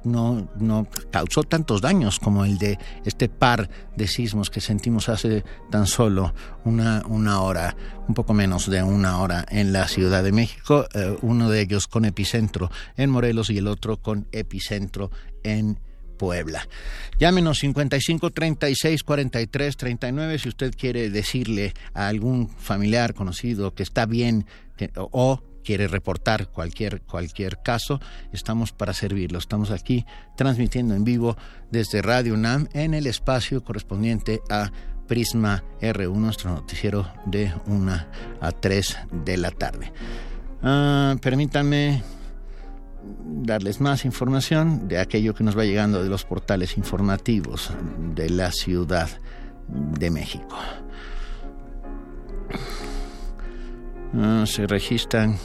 [0.06, 5.44] no, no causó tantos daños como el de este par de sismos que sentimos hace
[5.70, 6.34] tan solo
[6.64, 7.76] una, una hora,
[8.08, 11.86] un poco menos de una hora en la Ciudad de México, eh, uno de ellos
[11.86, 15.10] con epicentro en Morelos y el otro con epicentro
[15.42, 15.78] en
[16.16, 16.66] Puebla.
[17.18, 24.06] Llámenos 55 36 43 39 si usted quiere decirle a algún familiar conocido que está
[24.06, 24.46] bien
[24.96, 28.00] o quiere reportar cualquier, cualquier caso,
[28.32, 29.38] estamos para servirlo.
[29.38, 30.06] Estamos aquí
[30.36, 31.36] transmitiendo en vivo
[31.72, 34.70] desde Radio UNAM en el espacio correspondiente a
[35.08, 37.92] Prisma R1, nuestro noticiero de 1
[38.40, 39.92] a 3 de la tarde.
[40.62, 42.04] Ah, permítanme
[43.24, 47.72] darles más información de aquello que nos va llegando de los portales informativos
[48.14, 49.08] de la Ciudad
[49.68, 50.56] de México.
[54.14, 55.36] Ah, se registran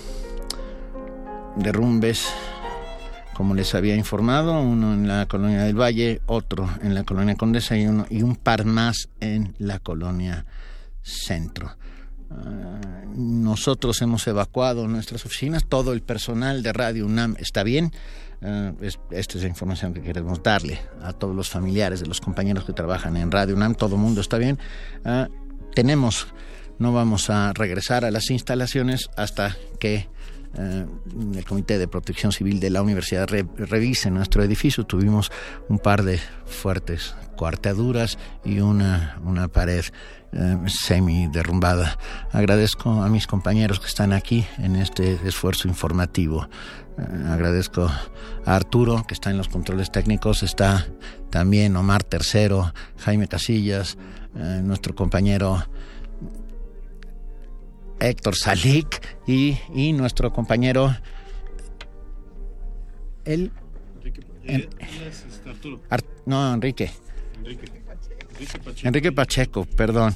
[1.55, 2.27] derrumbes,
[3.33, 7.77] como les había informado, uno en la colonia del Valle, otro en la colonia Condesa
[7.77, 10.45] y, uno, y un par más en la colonia
[11.01, 11.75] Centro.
[12.29, 12.79] Ah,
[13.15, 17.91] nosotros hemos evacuado nuestras oficinas, todo el personal de Radio UNAM está bien.
[18.41, 18.73] Ah,
[19.11, 22.73] esta es la información que queremos darle a todos los familiares de los compañeros que
[22.73, 24.59] trabajan en Radio UNAM, todo el mundo está bien.
[25.03, 25.27] Ah,
[25.73, 26.27] tenemos,
[26.79, 30.07] no vamos a regresar a las instalaciones hasta que
[30.57, 30.85] eh,
[31.35, 34.85] el Comité de Protección Civil de la Universidad revise nuestro edificio.
[34.85, 35.31] Tuvimos
[35.69, 39.83] un par de fuertes cuartaduras y una, una pared
[40.33, 41.97] eh, semi derrumbada.
[42.31, 46.49] Agradezco a mis compañeros que están aquí en este esfuerzo informativo.
[46.97, 47.89] Eh, agradezco
[48.45, 50.85] a Arturo, que está en los controles técnicos, está
[51.29, 53.97] también Omar Tercero, Jaime Casillas,
[54.63, 55.61] nuestro compañero
[58.01, 60.95] Héctor Salik y, nuestro compañero
[63.23, 63.51] el
[64.43, 64.67] Eh,
[66.25, 66.91] no, Enrique.
[68.83, 69.65] Enrique Pacheco.
[69.65, 70.15] perdón.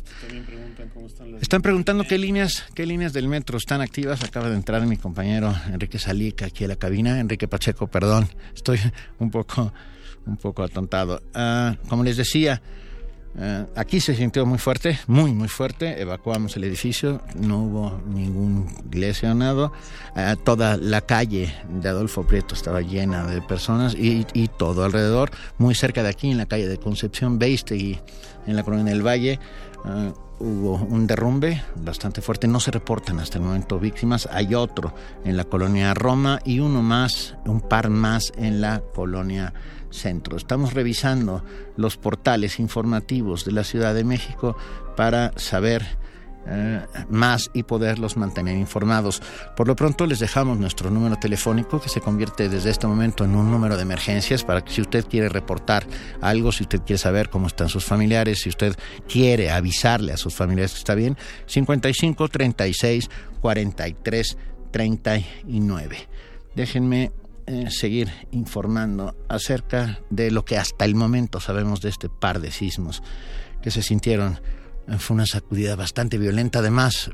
[1.39, 4.23] están preguntando qué líneas, qué líneas del metro están activas.
[4.23, 7.19] Acaba de entrar mi compañero Enrique Salica aquí a la cabina.
[7.19, 8.27] Enrique Pacheco, perdón.
[8.55, 8.79] Estoy
[9.19, 9.71] un poco,
[10.25, 11.21] un poco atontado.
[11.35, 12.61] Ah, como les decía,
[13.37, 15.99] eh, aquí se sintió muy fuerte, muy, muy fuerte.
[16.01, 19.73] Evacuamos el edificio, no hubo ningún lesionado.
[20.15, 24.25] Eh, toda la calle de Adolfo Prieto estaba llena de personas y,
[24.57, 27.99] todo alrededor, muy cerca de aquí, en la calle de Concepción y
[28.47, 29.39] en la colonia del Valle.
[29.85, 34.93] Eh, hubo un derrumbe bastante fuerte, no se reportan hasta el momento víctimas, hay otro
[35.23, 39.53] en la colonia Roma y uno más, un par más en la colonia
[39.95, 40.37] Centro.
[40.37, 41.43] Estamos revisando
[41.77, 44.55] los portales informativos de la Ciudad de México
[44.95, 45.97] para saber
[46.47, 49.19] eh, más y poderlos mantener informados.
[49.55, 53.35] Por lo pronto les dejamos nuestro número telefónico que se convierte desde este momento en
[53.35, 55.87] un número de emergencias para que si usted quiere reportar
[56.21, 58.75] algo, si usted quiere saber cómo están sus familiares, si usted
[59.09, 61.17] quiere avisarle a sus familiares que está bien,
[61.47, 63.09] 55 36
[63.41, 64.37] 43
[64.69, 65.97] 39.
[66.53, 67.11] Déjenme
[67.47, 72.51] eh, seguir informando acerca de lo que hasta el momento sabemos de este par de
[72.51, 73.03] sismos
[73.61, 74.39] que se sintieron.
[74.87, 77.11] Eh, fue una sacudida bastante violenta, además,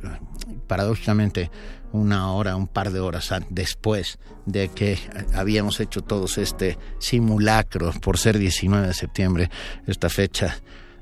[0.67, 1.51] paradójicamente,
[1.91, 4.97] una hora, un par de horas después de que
[5.33, 9.49] habíamos hecho todos este simulacro por ser 19 de septiembre,
[9.85, 10.57] esta fecha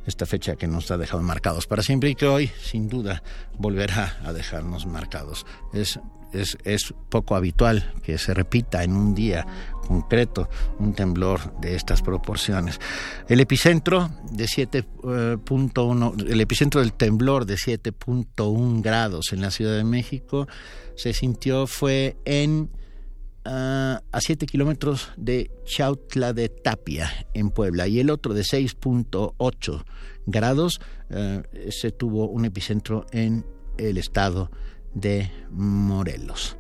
[0.05, 3.21] esta fecha que nos ha dejado marcados para siempre y que hoy, sin duda,
[3.57, 5.45] volverá a dejarnos marcados.
[5.71, 5.99] Es
[6.33, 9.45] es, poco habitual que se repita en un día
[9.87, 12.79] concreto un temblor de estas proporciones.
[13.27, 19.75] El epicentro de 7.1, eh, el epicentro del temblor de 7.1 grados en la Ciudad
[19.75, 20.47] de México
[20.95, 22.69] se sintió fue en
[23.45, 29.83] ah, a 7 kilómetros de Chautla de Tapia en Puebla y el otro de 6.8
[30.27, 33.43] grados eh, se tuvo un epicentro en
[33.79, 34.51] el estado
[34.93, 36.57] de Morelos.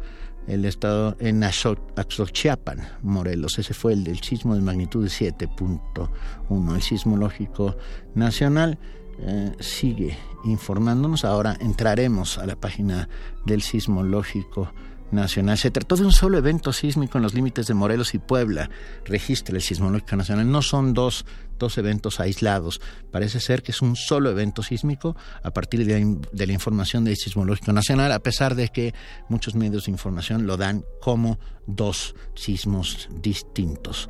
[0.47, 3.59] El estado en Axochiapan, Morelos.
[3.59, 6.75] Ese fue el del sismo de magnitud de 7.1.
[6.75, 7.75] El sismológico
[8.15, 8.79] nacional
[9.19, 11.23] eh, sigue informándonos.
[11.23, 13.09] Ahora entraremos a la página
[13.45, 14.71] del sismológico
[15.11, 15.57] nacional.
[15.57, 18.69] Se trató de un solo evento sísmico en los límites de Morelos y Puebla.
[19.05, 20.49] Registra el Sismológico Nacional.
[20.49, 21.25] No son dos,
[21.59, 22.81] dos eventos aislados.
[23.11, 27.71] Parece ser que es un solo evento sísmico a partir de, la información del Sismológico
[27.71, 28.95] Nacional, a pesar de que
[29.27, 31.37] muchos medios de información lo dan como
[31.67, 34.09] dos sismos distintos.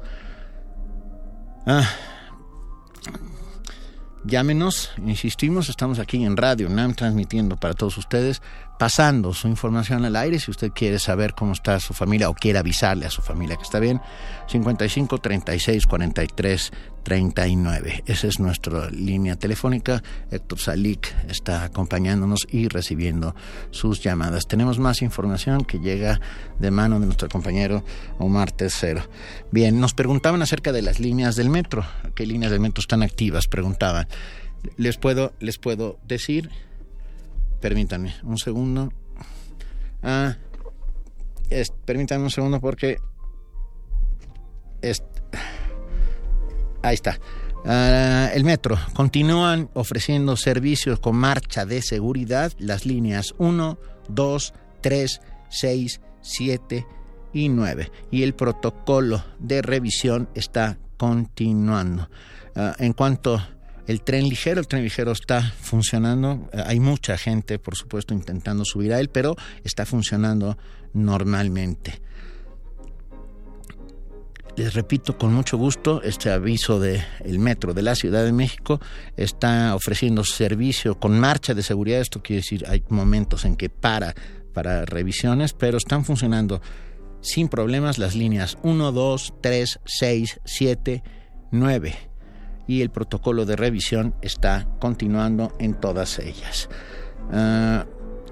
[1.65, 1.89] Ah,
[4.23, 8.41] llámenos, insistimos, estamos aquí en Radio NAM transmitiendo para todos ustedes
[8.79, 12.59] pasando su información al aire si usted quiere saber cómo está su familia o quiere
[12.59, 14.01] avisarle a su familia que está bien
[14.47, 16.71] 55 36 43
[17.09, 20.03] 39 esa es nuestra línea telefónica.
[20.29, 23.33] Héctor Salik está acompañándonos y recibiendo
[23.71, 24.47] sus llamadas.
[24.47, 26.21] Tenemos más información que llega
[26.59, 27.83] de mano de nuestro compañero
[28.19, 29.01] Omar Tercero.
[29.51, 31.83] Bien nos preguntaban acerca de las líneas del metro.
[32.13, 34.07] Qué líneas del metro están activas preguntaban.
[34.77, 36.51] Les puedo les puedo decir
[37.59, 38.93] Permítanme un segundo.
[40.03, 40.37] Ah,
[41.85, 42.97] permítanme un segundo porque...
[46.81, 47.19] ahí está.
[47.65, 48.77] Ah, el metro.
[48.93, 53.77] Continúan ofreciendo servicios con marcha de seguridad las líneas 1,
[54.09, 56.85] 2, 3, 6, 7
[57.33, 57.91] y 9.
[58.11, 62.09] Y el protocolo de revisión está continuando.
[62.55, 63.41] Ah, en cuanto
[63.87, 66.47] el tren ligero, el tren ligero está funcionando.
[66.53, 70.57] Eh, hay mucha gente, por supuesto, intentando subir a él, pero está funcionando
[70.93, 71.99] normalmente.
[74.59, 78.81] Les repito con mucho gusto, este aviso del el metro de la Ciudad de México
[79.15, 82.01] está ofreciendo servicio con marcha de seguridad.
[82.01, 84.13] Esto quiere decir, hay momentos en que para
[84.53, 86.61] para revisiones, pero están funcionando
[87.21, 91.03] sin problemas las líneas 1, 2, 3, 6, 7,
[91.51, 91.95] 9
[92.67, 96.67] y el protocolo de revisión está continuando en todas ellas.
[97.31, 97.85] Ah,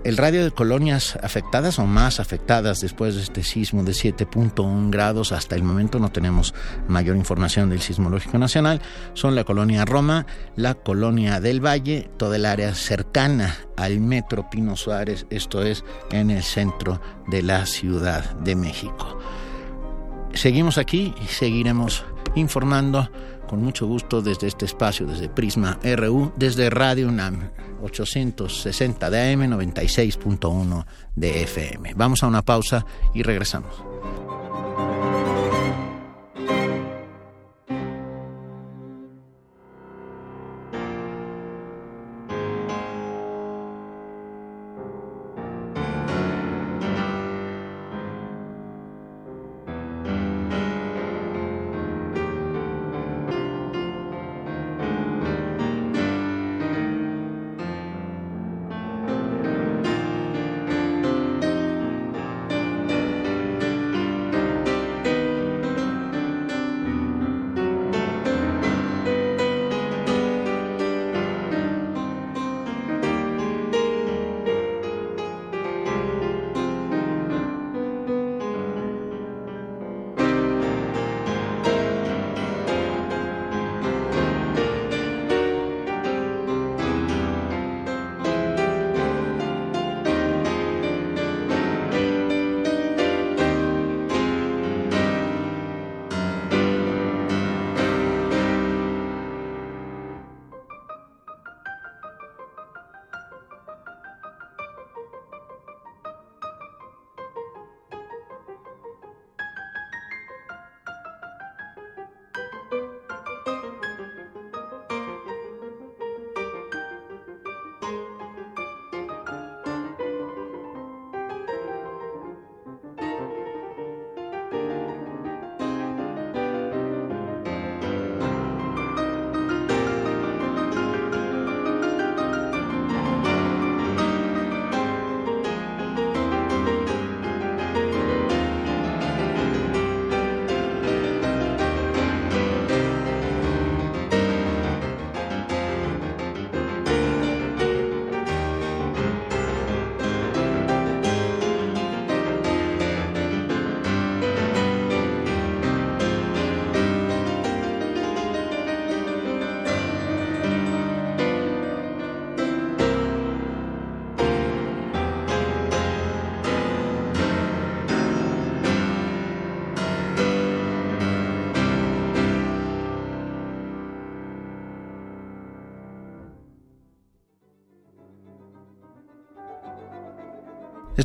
[0.04, 5.32] el radio de colonias afectadas o más afectadas después de este sismo de 7.1 grados,
[5.32, 6.54] hasta el momento no tenemos
[6.88, 8.82] mayor información del Sismológico Nacional,
[9.14, 10.26] son la colonia Roma,
[10.56, 16.32] la colonia del Valle, toda el área cercana al Metro Pino Suárez, esto es en
[16.32, 19.20] el centro de la Ciudad de México.
[20.34, 23.10] Seguimos aquí y seguiremos informando
[23.48, 27.50] con mucho gusto desde este espacio, desde Prisma RU, desde Radio UNAM,
[27.82, 30.86] 860 de AM, 96.1
[31.16, 31.94] de FM.
[31.96, 33.87] Vamos a una pausa y regresamos.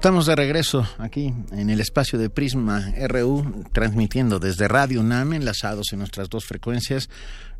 [0.02, 5.92] Estamos de regreso aquí en el espacio de Prisma RU, transmitiendo desde Radio UNAM, enlazados
[5.92, 7.08] en nuestras dos frecuencias,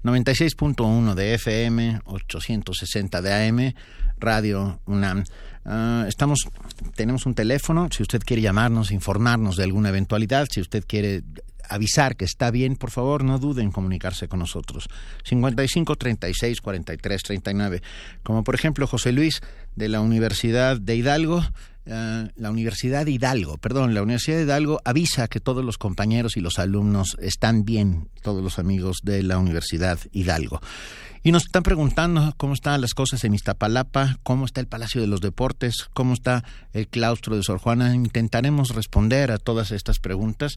[0.02, 3.74] 96.1 de FM, 860 de AM,
[4.18, 5.22] Radio UNAM.
[5.64, 6.48] Ah, estamos,
[6.96, 11.22] tenemos un teléfono, si usted quiere llamarnos, informarnos de alguna eventualidad, si usted quiere
[11.68, 14.88] avisar que está bien, por favor, no duden en comunicarse con nosotros.
[15.22, 17.82] 55 36 43 39.
[18.24, 19.40] Como por ejemplo José Luis
[19.76, 21.44] de la Universidad de Hidalgo
[21.84, 26.36] eh, la Universidad de Hidalgo, perdón, la Universidad de Hidalgo avisa que todos los compañeros
[26.36, 30.60] y los alumnos están bien, todos los amigos de la Universidad Hidalgo.
[31.24, 35.06] Y nos están preguntando cómo están las cosas en Iztapalapa, cómo está el Palacio de
[35.06, 37.94] los Deportes, cómo está el claustro de Sor Juana.
[37.94, 40.56] Intentaremos responder a todas estas preguntas.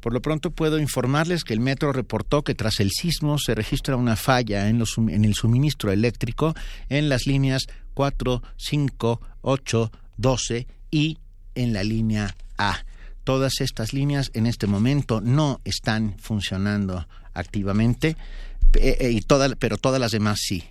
[0.00, 3.96] Por lo pronto puedo informarles que el metro reportó que tras el sismo se registra
[3.96, 6.54] una falla en, los, en el suministro eléctrico
[6.90, 7.62] en las líneas
[7.94, 11.18] 4, 5, 8, 12 y
[11.54, 12.84] en la línea A.
[13.24, 18.16] Todas estas líneas en este momento no están funcionando activamente,
[18.74, 19.20] eh, y
[19.58, 20.64] pero todas las demás sí.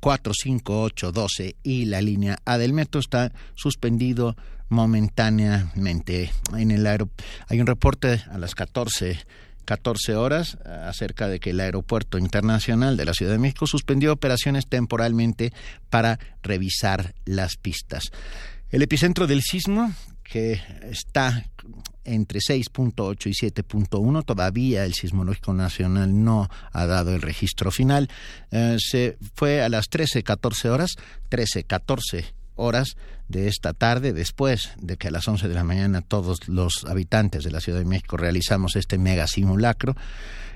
[0.00, 4.34] 4, 5, 8, 12 y la línea A del metro está suspendido
[4.70, 6.32] momentáneamente.
[6.56, 9.18] En el hay un reporte a las 14
[9.66, 14.66] 14 horas acerca de que el Aeropuerto Internacional de la Ciudad de México suspendió operaciones
[14.66, 15.52] temporalmente
[15.90, 18.10] para revisar las pistas.
[18.70, 19.92] El epicentro del sismo,
[20.22, 21.44] que está
[22.04, 28.08] entre 6.8 y 7.1, todavía el Sismológico Nacional no ha dado el registro final,
[28.52, 30.90] eh, se fue a las 13.14 horas,
[31.30, 32.96] 13.14 horas
[33.28, 37.42] de esta tarde, después de que a las 11 de la mañana todos los habitantes
[37.42, 39.96] de la Ciudad de México realizamos este mega simulacro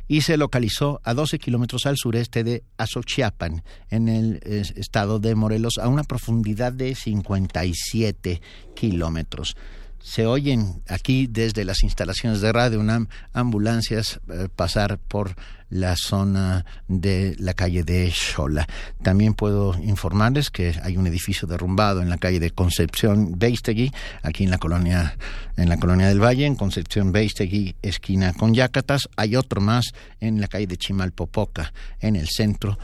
[0.09, 5.79] y se localizó a 12 kilómetros al sureste de Azochiapan, en el estado de Morelos,
[5.81, 8.41] a una profundidad de 57
[8.75, 9.57] kilómetros
[10.05, 15.35] se oyen aquí desde las instalaciones de Radio UNAM ambulancias eh, pasar por
[15.71, 18.69] la zona de la calle de Xola.
[19.03, 23.93] También puedo informarles que hay un edificio derrumbado en la calle de Concepción Beistegui,
[24.23, 25.17] aquí en la colonia
[25.57, 29.09] en la colonia del Valle, en Concepción Beistegui, esquina con Yacatas.
[29.17, 29.87] Hay otro más
[30.21, 32.79] en la calle de Chimalpopoca, en el centro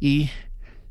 [0.00, 0.28] y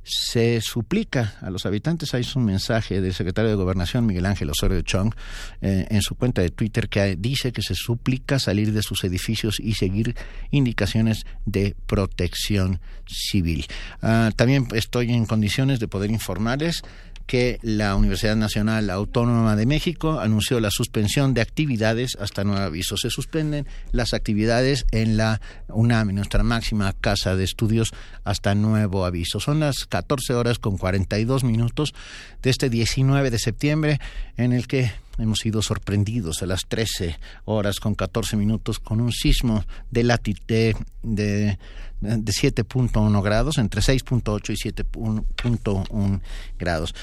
[0.04, 4.82] se suplica a los habitantes, hay un mensaje del secretario de Gobernación Miguel Ángel Osorio
[4.82, 5.14] Chong
[5.62, 9.60] eh, en su cuenta de Twitter que dice que se suplica salir de sus edificios
[9.60, 10.16] y seguir
[10.51, 13.66] indicaciones de protección civil.
[14.01, 16.84] Ah, también estoy en condiciones de poder informarles
[17.26, 22.97] que la Universidad Nacional Autónoma de México anunció la suspensión de actividades hasta nuevo aviso.
[22.97, 27.91] Se suspenden las actividades en la UNAM, nuestra máxima casa de estudios,
[28.24, 29.39] hasta nuevo aviso.
[29.39, 31.93] Son las 14 horas con 42 minutos
[32.41, 33.99] de este 19 de septiembre
[34.38, 39.11] en el que hemos sido sorprendidos a las 13 horas con 14 minutos con un
[39.11, 41.57] sismo de, de, de,
[42.01, 46.22] de 7.1 grados, entre 6.8 y 7.1
[46.57, 46.95] grados.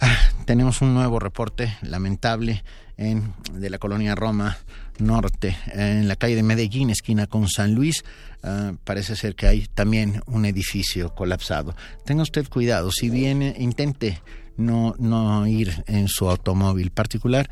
[0.00, 0.16] Ah,
[0.46, 2.64] tenemos un nuevo reporte lamentable
[2.96, 4.58] en, de la colonia Roma
[4.98, 8.04] Norte, en la calle de Medellín, esquina con San Luis.
[8.42, 11.74] Ah, parece ser que hay también un edificio colapsado.
[12.04, 14.20] Tenga usted cuidado, si viene, intente
[14.60, 17.50] no, no ir en su automóvil particular,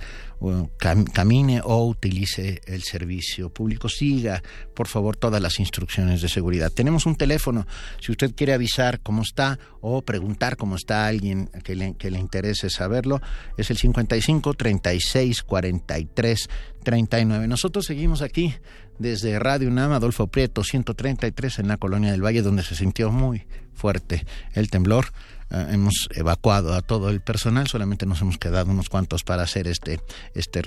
[1.12, 3.88] camine o utilice el servicio público.
[3.88, 4.42] Siga,
[4.74, 6.70] por favor, todas las instrucciones de seguridad.
[6.70, 7.66] Tenemos un teléfono,
[8.00, 12.18] si usted quiere avisar cómo está o preguntar cómo está alguien que le, que le
[12.18, 13.20] interese saberlo,
[13.56, 16.48] es el 55 36 43
[16.84, 17.48] 39.
[17.48, 18.54] Nosotros seguimos aquí
[18.98, 23.46] desde Radio UNAM, Adolfo Prieto, 133 en la Colonia del Valle, donde se sintió muy
[23.74, 25.06] fuerte el temblor.
[25.50, 29.66] Eh, hemos evacuado a todo el personal, solamente nos hemos quedado unos cuantos para hacer
[29.66, 30.00] este,
[30.34, 30.62] este,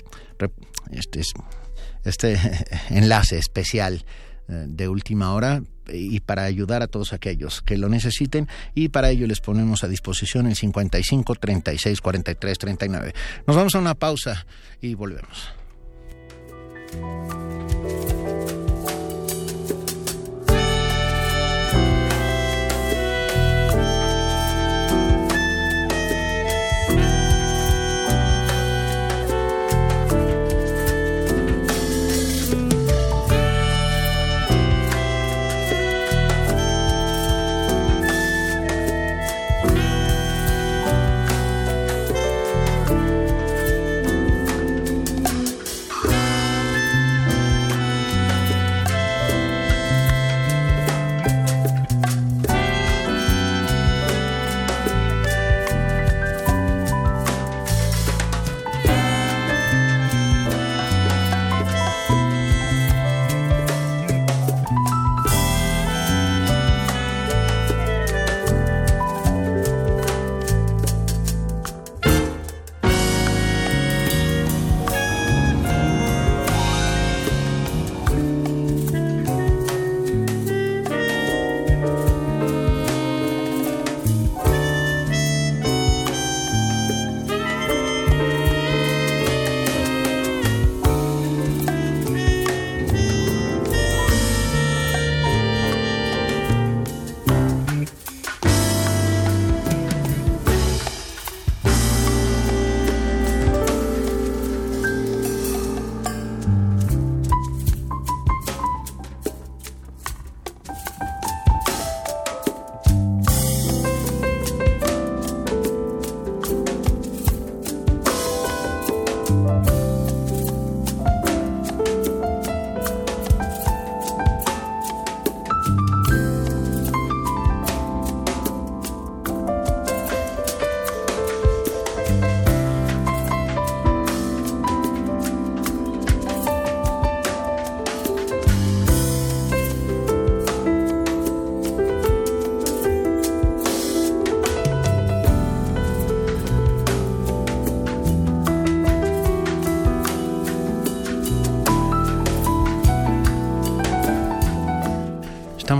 [0.91, 1.21] este,
[2.03, 2.39] este
[2.89, 4.05] enlace especial
[4.47, 9.09] eh, de última hora y para ayudar a todos aquellos que lo necesiten y para
[9.09, 13.13] ello les ponemos a disposición el 55 36 43 39.
[13.45, 14.45] Nos vamos a una pausa
[14.81, 15.51] y volvemos.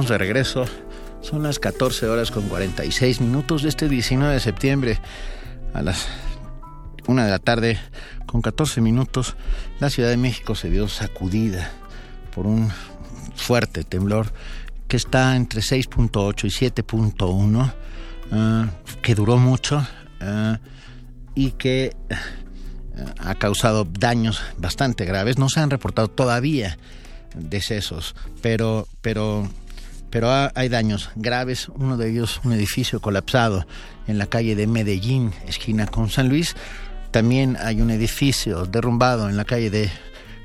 [0.02, 0.66] Estamos de regreso.
[1.22, 5.00] Son las 14 horas con 46 minutos de este 19 de septiembre.
[5.76, 6.08] A las
[7.06, 7.78] 1 de la tarde
[8.26, 9.36] con 14 minutos,
[9.80, 11.70] la Ciudad de México se vio sacudida
[12.34, 12.72] por un
[13.36, 14.34] fuerte temblor
[14.88, 17.74] que está entre 6.8 y 7.1,
[18.32, 18.70] ah,
[19.04, 19.86] que duró mucho
[20.20, 20.60] ah,
[21.36, 25.38] y que ah, ha causado daños bastante graves.
[25.38, 26.78] No se han reportado todavía
[27.36, 29.48] decesos, pero, pero,
[30.12, 31.70] pero hay daños graves.
[31.70, 33.66] Uno de ellos, un edificio colapsado
[34.08, 36.56] en la calle de Medellín, esquina con San Luis.
[37.10, 39.90] También hay un edificio derrumbado en la calle de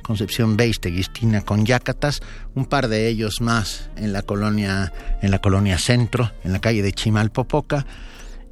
[0.03, 2.21] Concepción Beistegui, esquina con Yacatas,
[2.55, 6.83] un par de ellos más en la colonia, en la colonia Centro, en la calle
[6.83, 7.85] de Chimalpopoca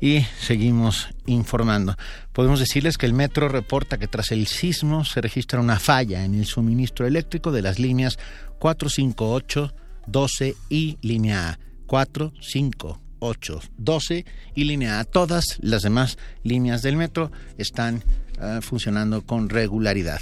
[0.00, 1.96] y seguimos informando.
[2.32, 6.34] Podemos decirles que el metro reporta que tras el sismo se registra una falla en
[6.34, 8.18] el suministro eléctrico de las líneas
[8.58, 9.72] 458,
[10.06, 11.58] 12 y línea A.
[11.86, 14.24] 4, 5, 8, 12
[14.54, 15.04] y línea A.
[15.04, 18.02] Todas las demás líneas del metro están
[18.40, 20.20] uh, funcionando con regularidad.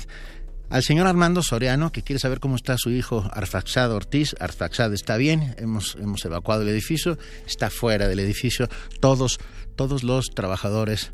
[0.70, 4.34] Al señor Armando Soriano, que quiere saber cómo está su hijo Arfaxad Ortiz.
[4.40, 8.68] Arfaxad está bien, hemos, hemos evacuado el edificio, está fuera del edificio.
[8.98, 9.38] Todos
[9.76, 11.12] todos los trabajadores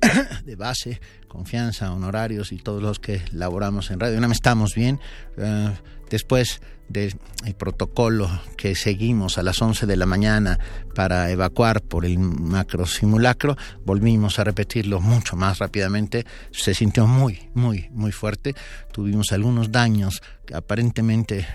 [0.44, 5.00] de base, confianza, honorarios y todos los que laboramos en Radio UNAM estamos bien.
[5.36, 5.74] Eh,
[6.10, 7.18] después del
[7.58, 10.58] protocolo que seguimos a las 11 de la mañana
[10.94, 16.24] para evacuar por el macro simulacro, volvimos a repetirlo mucho más rápidamente.
[16.50, 18.54] Se sintió muy, muy, muy fuerte.
[18.92, 20.22] Tuvimos algunos daños
[20.54, 21.46] aparentemente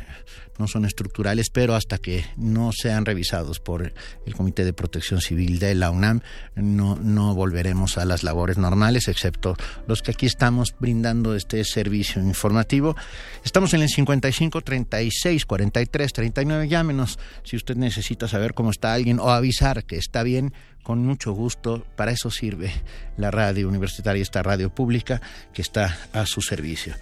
[0.62, 3.94] no son estructurales, pero hasta que no sean revisados por
[4.26, 6.22] el Comité de Protección Civil de la UNAM,
[6.56, 9.56] no, no volveremos a las labores normales, excepto
[9.88, 12.96] los que aquí estamos brindando este servicio informativo.
[13.44, 16.68] Estamos en el 55 36 43 39.
[16.68, 20.54] Llámenos si usted necesita saber cómo está alguien o avisar que está bien.
[20.84, 22.72] Con mucho gusto, para eso sirve
[23.16, 25.22] la radio universitaria, esta radio pública
[25.54, 26.96] que está a su servicio.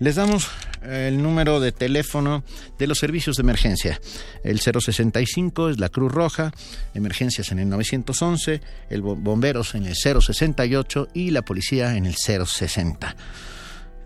[0.00, 0.48] Les damos
[0.82, 2.42] eh, el número de teléfono
[2.78, 4.00] de los servicios de emergencia.
[4.42, 6.52] El 065 es la Cruz Roja,
[6.94, 13.16] emergencias en el 911, el bomberos en el 068 y la policía en el 060.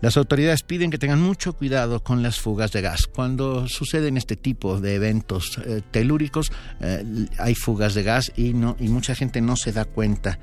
[0.01, 3.07] Las autoridades piden que tengan mucho cuidado con las fugas de gas.
[3.07, 7.03] Cuando suceden este tipo de eventos eh, telúricos, eh,
[7.37, 10.39] hay fugas de gas y, no, y mucha gente no se da cuenta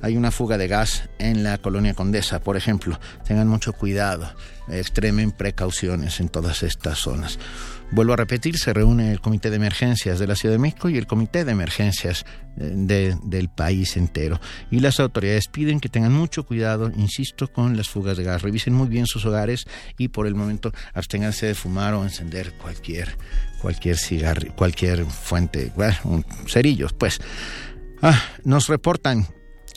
[0.00, 2.98] hay una fuga de gas en la colonia Condesa, por ejemplo.
[3.26, 4.32] Tengan mucho cuidado,
[4.68, 7.38] extremen precauciones en todas estas zonas.
[7.90, 10.98] Vuelvo a repetir, se reúne el Comité de Emergencias de la Ciudad de México y
[10.98, 12.26] el Comité de Emergencias
[12.58, 14.40] eh, del país entero.
[14.70, 18.42] Y las autoridades piden que tengan mucho cuidado, insisto, con las fugas de gas.
[18.42, 19.64] Revisen muy bien sus hogares
[19.96, 23.16] y por el momento absténganse de fumar o encender cualquier,
[23.62, 27.20] cualquier cigarro, cualquier fuente, bueno, cerillos, pues.
[28.02, 29.26] Ah, nos reportan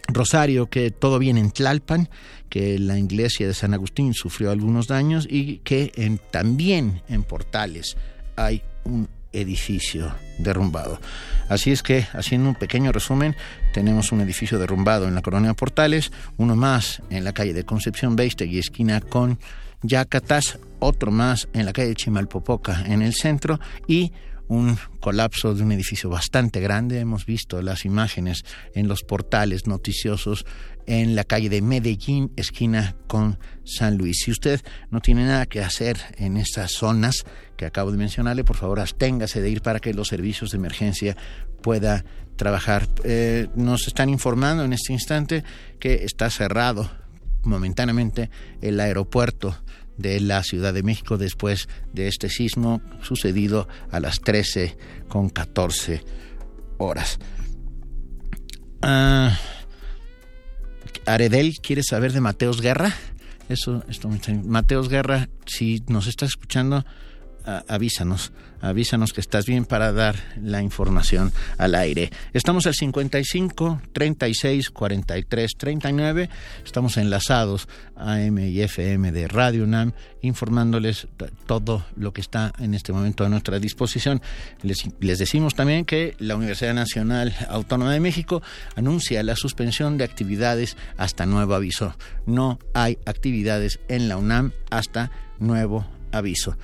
[0.08, 2.10] Rosario, que todo bien en Tlalpan,
[2.50, 7.96] que la iglesia de San Agustín sufrió algunos daños y que en, también en Portales
[8.36, 11.00] hay un edificio derrumbado.
[11.48, 13.36] Así es que, haciendo un pequeño resumen,
[13.74, 18.16] tenemos un edificio derrumbado en la colonia Portales, uno más en la calle de Concepción
[18.20, 19.40] y esquina con
[19.84, 24.12] Yacatas, otro más en la calle Chimalpopoca, en el centro, y
[24.52, 27.00] un colapso de un edificio bastante grande.
[27.00, 28.44] Hemos visto las imágenes
[28.76, 30.46] en los portales noticiosos
[30.88, 34.24] en la calle de Medellín, esquina con San Luis.
[34.26, 37.24] Si usted no tiene nada que hacer en estas zonas
[37.56, 41.16] que acabo de mencionarle, por favor, absténgase de ir para que los servicios de emergencia
[41.62, 42.04] pueda
[42.36, 42.90] trabajar.
[43.06, 45.46] Eh, nos están informando en este instante
[45.80, 46.92] que está cerrado
[47.44, 48.30] momentáneamente
[48.62, 49.56] el aeropuerto
[50.02, 54.78] de la Ciudad de México después de este sismo sucedido a las 13
[55.08, 56.04] con 14
[56.78, 57.20] horas.
[58.82, 59.38] Ah,
[61.06, 62.94] Aredel quiere saber de Mateos Guerra.
[63.50, 64.10] Eso, esto
[64.46, 66.86] Mateos Guerra, si nos está escuchando,
[67.68, 68.32] avísanos,
[68.62, 72.12] avísanos que estás bien para dar la información al aire.
[72.34, 76.30] Estamos al 55 36 43 39.
[76.64, 81.08] Estamos enlazados a M y FM de Radio UNAM, informándoles
[81.46, 84.22] todo lo que está en este momento a nuestra disposición.
[85.00, 88.42] Les decimos también que la Universidad Nacional Autónoma de México
[88.76, 91.96] anuncia la suspensión de actividades hasta nuevo aviso.
[92.26, 96.58] No hay actividades en la UNAM hasta nuevo aviso.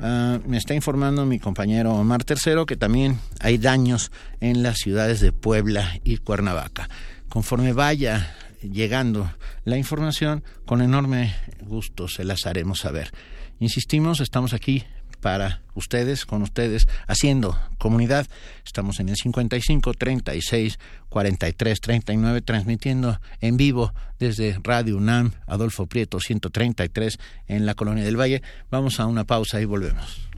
[0.00, 5.20] Ah, me está informando mi compañero Omar Tercero que también hay daños en las ciudades
[5.20, 6.88] de Puebla y Cuernavaca.
[7.28, 9.30] Conforme vaya llegando
[9.64, 13.10] la información, con enorme gusto se las haremos saber.
[13.60, 14.84] Insistimos, estamos aquí
[15.24, 18.26] para ustedes, con ustedes, haciendo comunidad.
[18.62, 26.20] Estamos en el 55 36 43 39, transmitiendo en vivo desde Radio UNAM, Adolfo Prieto
[26.20, 27.16] 133,
[27.48, 28.42] en la Colonia del Valle.
[28.70, 30.33] Vamos a una pausa y volvemos.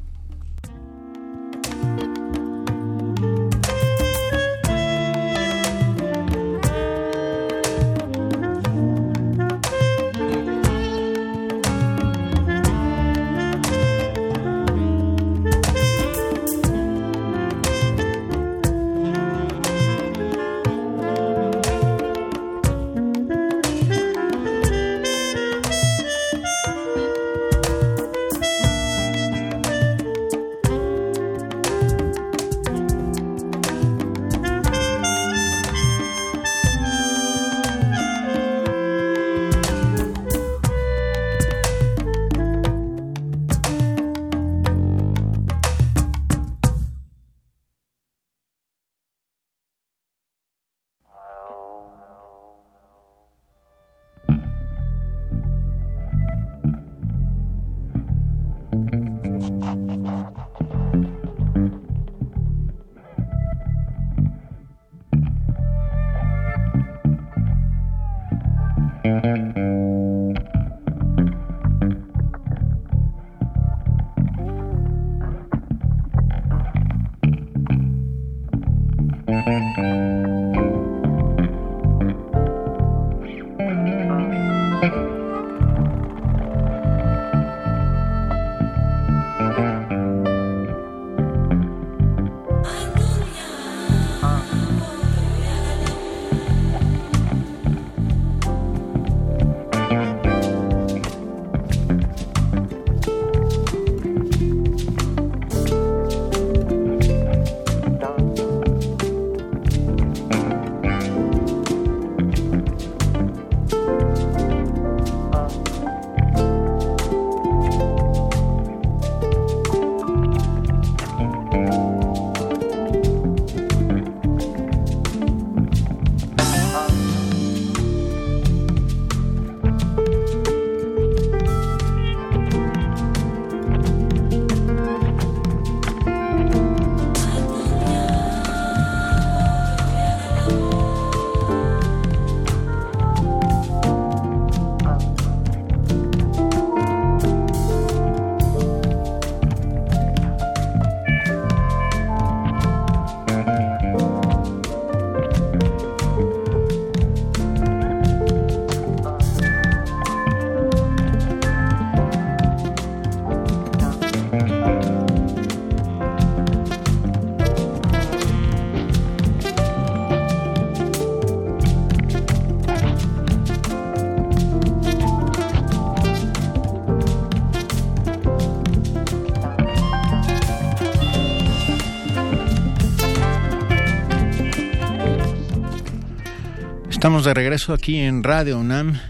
[187.17, 189.01] De regreso aquí en Radio UNAM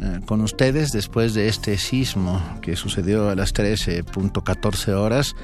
[0.00, 5.36] eh, con ustedes después de este sismo que sucedió a las 13.14 horas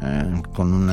[0.00, 0.90] eh, con un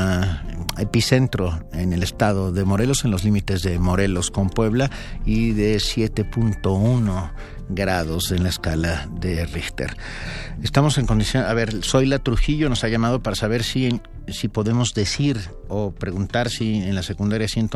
[0.79, 4.89] epicentro en el estado de Morelos, en los límites de Morelos con Puebla
[5.25, 7.31] y de 7.1
[7.69, 9.95] grados en la escala de Richter.
[10.63, 14.95] Estamos en condición, a ver, Zoila Trujillo nos ha llamado para saber si, si podemos
[14.95, 17.69] decir o preguntar si en la secundaria 100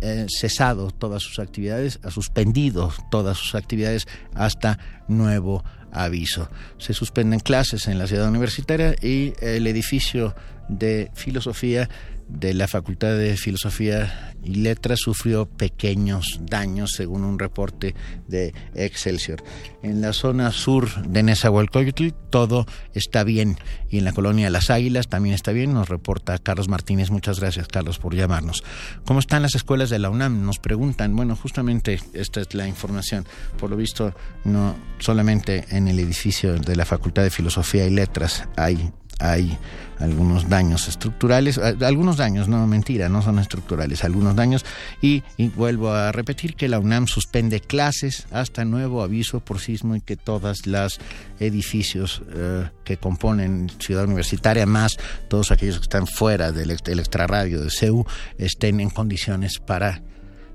[0.00, 4.78] eh, cesado todas sus actividades, ha suspendido todas sus actividades hasta
[5.08, 6.48] nuevo aviso.
[6.78, 10.34] Se suspenden clases en la ciudad universitaria y el edificio
[10.68, 11.88] de filosofía
[12.32, 17.94] de la Facultad de Filosofía y Letras sufrió pequeños daños según un reporte
[18.28, 19.42] de Excelsior.
[19.82, 23.58] En la zona sur de Nezahualcóyotl todo está bien
[23.90, 27.10] y en la colonia Las Águilas también está bien, nos reporta Carlos Martínez.
[27.10, 28.62] Muchas gracias Carlos por llamarnos.
[29.04, 30.44] ¿Cómo están las escuelas de la UNAM?
[30.44, 31.14] Nos preguntan.
[31.14, 33.26] Bueno, justamente esta es la información.
[33.58, 34.14] Por lo visto,
[34.44, 39.56] no solamente en el edificio de la Facultad de Filosofía y Letras hay hay
[39.98, 44.64] algunos daños estructurales, algunos daños, no mentira, no son estructurales, algunos daños.
[45.02, 45.22] Y,
[45.56, 50.16] vuelvo a repetir que la UNAM suspende clases hasta nuevo aviso por sismo y que
[50.16, 50.98] todas las
[51.38, 54.96] edificios eh, que componen Ciudad Universitaria, más
[55.28, 58.06] todos aquellos que están fuera del, extrarradio de CEU,
[58.38, 60.02] estén en condiciones para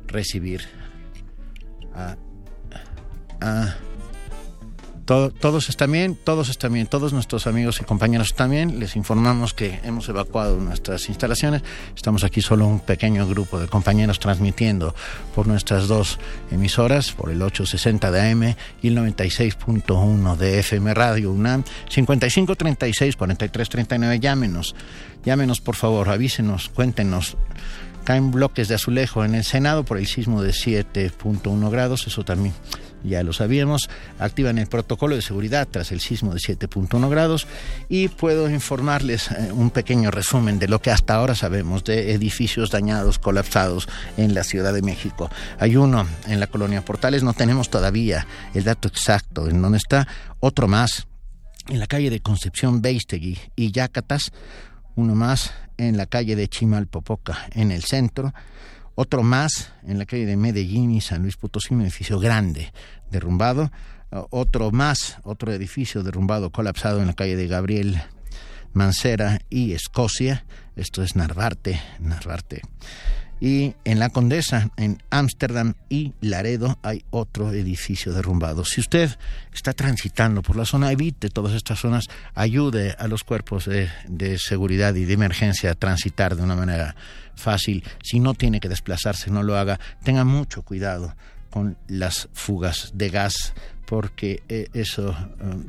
[0.07, 0.61] recibir
[3.39, 3.75] a
[5.05, 8.79] todos están bien, todos están bien, todos nuestros amigos y compañeros bien.
[8.79, 11.61] Les informamos que hemos evacuado nuestras instalaciones.
[11.95, 14.95] Estamos aquí solo un pequeño grupo de compañeros transmitiendo
[15.35, 16.17] por nuestras dos
[16.49, 21.63] emisoras, por el 860 de AM y el 96.1 de FM Radio UNAM.
[21.87, 24.19] 55 36 43 39.
[24.19, 24.75] Llámenos,
[25.23, 27.37] llámenos por favor, avísenos, cuéntenos
[28.03, 32.53] caen bloques de azulejo en el Senado por el sismo de 7.1 grados, eso también
[33.09, 33.89] ya lo sabíamos,
[34.19, 37.47] activan el protocolo de seguridad tras el sismo de 7.1 grados
[37.89, 42.71] y puedo informarles eh, un pequeño resumen de lo que hasta ahora sabemos de edificios
[42.71, 43.87] dañados, colapsados
[44.17, 45.29] en la Ciudad de México.
[45.59, 50.07] Hay uno en la colonia Portales, no tenemos todavía el dato exacto en dónde está,
[50.39, 51.07] otro más
[51.67, 54.31] en la calle de Concepción Beistegui y Yacatas,
[54.95, 58.33] uno más en la calle de Chimalpopoca en el centro,
[58.95, 62.71] otro más en la calle de Medellín y San Luis Potosí, un edificio grande
[63.11, 63.71] derrumbado,
[64.29, 68.01] otro más, otro edificio derrumbado, colapsado en la calle de Gabriel
[68.73, 70.45] Mancera y Escocia,
[70.75, 72.61] esto es Narvarte, Narvarte.
[73.41, 78.63] Y en la Condesa, en Ámsterdam y Laredo, hay otro edificio derrumbado.
[78.63, 79.09] Si usted
[79.53, 84.37] está transitando por la zona, evite todas estas zonas, ayude a los cuerpos de, de
[84.37, 86.95] seguridad y de emergencia a transitar de una manera
[87.35, 87.83] fácil.
[88.01, 89.79] Si no tiene que desplazarse, no lo haga.
[90.03, 91.13] Tenga mucho cuidado
[91.55, 93.53] con las fugas de gas
[93.85, 95.15] porque eh, eso eh,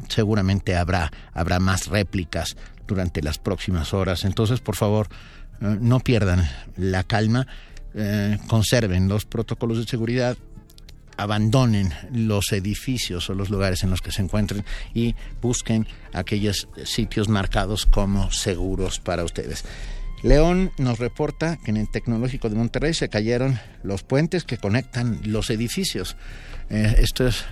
[0.09, 2.57] seguramente habrá habrá más réplicas
[2.89, 4.25] durante las próximas horas.
[4.25, 5.07] Entonces, por favor,
[5.61, 7.47] eh, no pierdan la calma,
[8.49, 10.37] conserven los protocolos de seguridad,
[11.17, 17.29] abandonen los edificios o los lugares en los que se encuentren y busquen aquellos sitios
[17.29, 19.65] marcados como seguros para ustedes.
[20.23, 25.21] León nos reporta que en el Tecnológico de Monterrey se cayeron los puentes que conectan
[25.25, 26.17] los edificios.
[26.71, 27.45] Eh, esto es,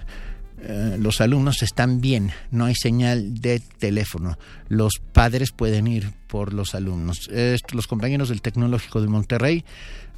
[0.62, 4.38] eh, los alumnos están bien, no hay señal de teléfono.
[4.68, 7.30] Los padres pueden ir por los alumnos.
[7.72, 9.64] los compañeros del Tecnológico de Monterrey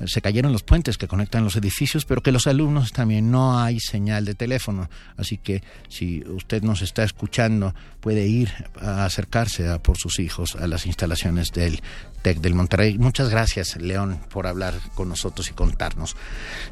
[0.06, 3.80] se cayeron los puentes que conectan los edificios, pero que los alumnos también no hay
[3.80, 4.88] señal de teléfono.
[5.18, 8.50] Así que si usted nos está escuchando, puede ir
[8.80, 11.82] a acercarse a por sus hijos a las instalaciones del
[12.22, 12.98] TEC del Monterrey.
[12.98, 16.16] Muchas gracias, León, por hablar con nosotros y contarnos.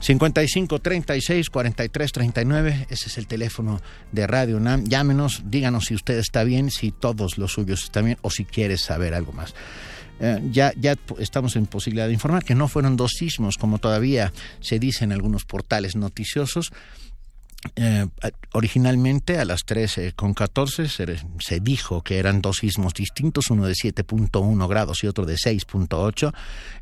[0.01, 3.81] 55 36 43 39, ese es el teléfono
[4.13, 4.85] de Radio UNAM.
[4.85, 8.77] Llámenos, díganos si usted está bien, si todos los suyos están bien o si quiere
[8.77, 9.33] saber algo
[10.21, 14.33] Eh, ya, ya estamos en posibilidad de informar que no fueron dos sismos, como todavía
[14.61, 16.73] se dice en algunos portales noticiosos.
[17.77, 18.07] Eh,
[18.53, 24.69] originalmente a las 13.14 se, se dijo que eran dos sismos distintos, uno de 7.1
[24.69, 26.33] grados y otro de 6.8.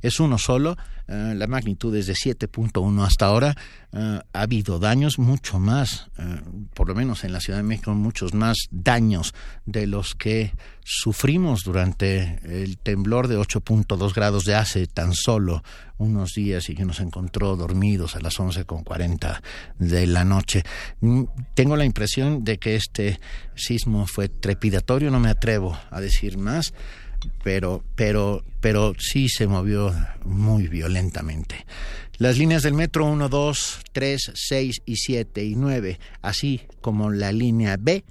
[0.03, 0.77] Es uno solo,
[1.13, 3.55] eh, la magnitud es de 7.1 hasta ahora.
[3.93, 6.41] Eh, ha habido daños, mucho más, eh,
[6.73, 9.35] por lo menos en la Ciudad de México, muchos más daños
[9.67, 15.63] de los que sufrimos durante el temblor de 8.2 grados de hace tan solo
[15.99, 19.43] unos días y que nos encontró dormidos a las 11.40
[19.79, 20.65] de la noche.
[21.01, 23.21] Mm, tengo la impresión de que este
[23.55, 26.73] sismo fue trepidatorio, no me atrevo a decir más
[27.43, 29.95] pero, pero, pero sí se movió
[30.25, 31.67] muy violentamente.
[32.19, 37.33] Las líneas del metro 1, 2, 3, 6 y 7 y 9, así como la
[37.33, 38.05] línea B,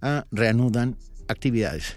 [0.00, 0.96] ah, reanudan
[1.28, 1.96] actividades.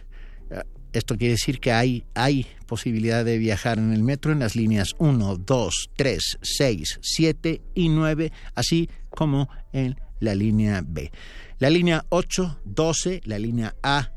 [0.51, 4.55] Ah, esto quiere decir que hay, hay posibilidad de viajar en el metro en las
[4.55, 11.11] líneas 1, 2, 3, 6, 7 y 9, así como en la línea B.
[11.59, 14.11] La línea 8, 12, la línea A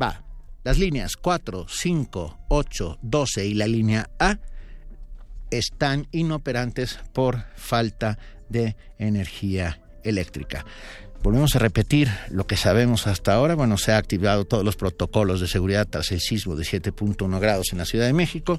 [0.00, 0.25] va
[0.66, 4.40] las líneas 4, 5, 8, 12 y la línea A
[5.48, 10.66] están inoperantes por falta de energía eléctrica.
[11.22, 13.54] Volvemos a repetir lo que sabemos hasta ahora.
[13.54, 17.68] Bueno, se han activado todos los protocolos de seguridad tras el sismo de 7.1 grados
[17.70, 18.58] en la Ciudad de México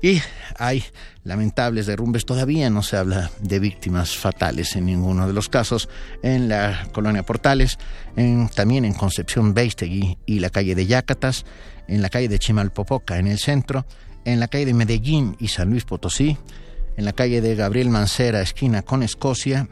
[0.00, 0.20] y
[0.56, 0.84] hay
[1.24, 2.24] lamentables derrumbes.
[2.24, 5.88] Todavía no se habla de víctimas fatales en ninguno de los casos.
[6.22, 7.78] En la colonia Portales,
[8.16, 11.44] en, también en Concepción Beistegui y la calle de Yacatas,
[11.88, 13.86] en la calle de Chimalpopoca en el centro,
[14.24, 16.36] en la calle de Medellín y San Luis Potosí,
[16.96, 19.68] en la calle de Gabriel Mancera, esquina con Escocia,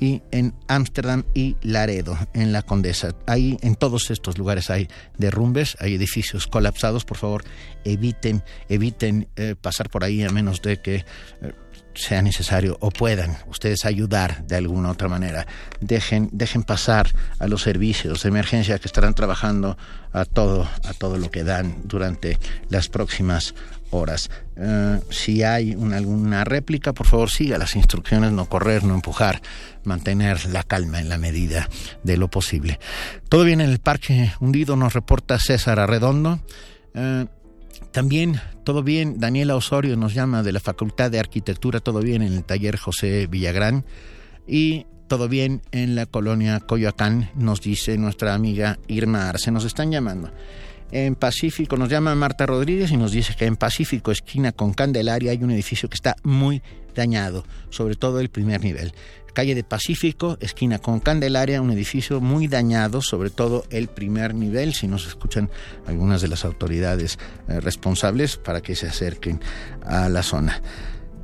[0.00, 3.14] y en Ámsterdam y Laredo, en la Condesa.
[3.26, 4.88] Ahí en todos estos lugares hay
[5.18, 7.04] derrumbes, hay edificios colapsados.
[7.04, 7.44] Por favor,
[7.84, 11.04] eviten, eviten eh, pasar por ahí a menos de que eh,
[11.94, 15.46] sea necesario o puedan ustedes ayudar de alguna otra manera.
[15.80, 19.76] Dejen, dejen pasar a los servicios de emergencia que estarán trabajando
[20.12, 22.38] a todo, a todo lo que dan durante
[22.68, 23.54] las próximas
[23.90, 24.30] horas.
[24.56, 29.40] Eh, si hay alguna réplica, por favor siga las instrucciones, no correr, no empujar,
[29.84, 31.68] mantener la calma en la medida
[32.02, 32.78] de lo posible.
[33.28, 36.40] Todo bien en el parque hundido, nos reporta César Arredondo.
[36.94, 37.26] Eh,
[37.92, 42.34] también, todo bien, Daniela Osorio nos llama de la Facultad de Arquitectura, todo bien en
[42.34, 43.84] el taller José Villagrán.
[44.46, 49.50] Y todo bien en la colonia Coyoacán, nos dice nuestra amiga Irma Arce.
[49.50, 50.30] Nos están llamando.
[50.92, 55.30] En Pacífico nos llama Marta Rodríguez y nos dice que en Pacífico, esquina con Candelaria,
[55.30, 56.62] hay un edificio que está muy
[56.94, 58.92] dañado, sobre todo el primer nivel.
[59.32, 64.74] Calle de Pacífico, esquina con Candelaria, un edificio muy dañado, sobre todo el primer nivel.
[64.74, 65.48] Si nos escuchan
[65.86, 67.18] algunas de las autoridades
[67.48, 69.40] eh, responsables para que se acerquen
[69.84, 70.60] a la zona.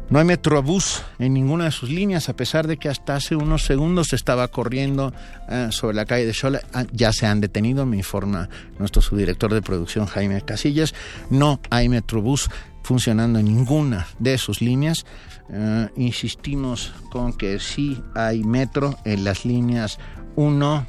[0.09, 3.65] No hay metrobús en ninguna de sus líneas, a pesar de que hasta hace unos
[3.65, 5.13] segundos se estaba corriendo
[5.49, 6.61] eh, sobre la calle de Xola.
[6.73, 10.95] Ah, ya se han detenido, me informa nuestro subdirector de producción Jaime Casillas.
[11.29, 12.49] No hay metrobús
[12.85, 15.05] funcionando en ninguna de sus líneas.
[15.51, 19.99] Eh, insistimos con que sí hay metro en las líneas
[20.37, 20.87] 1,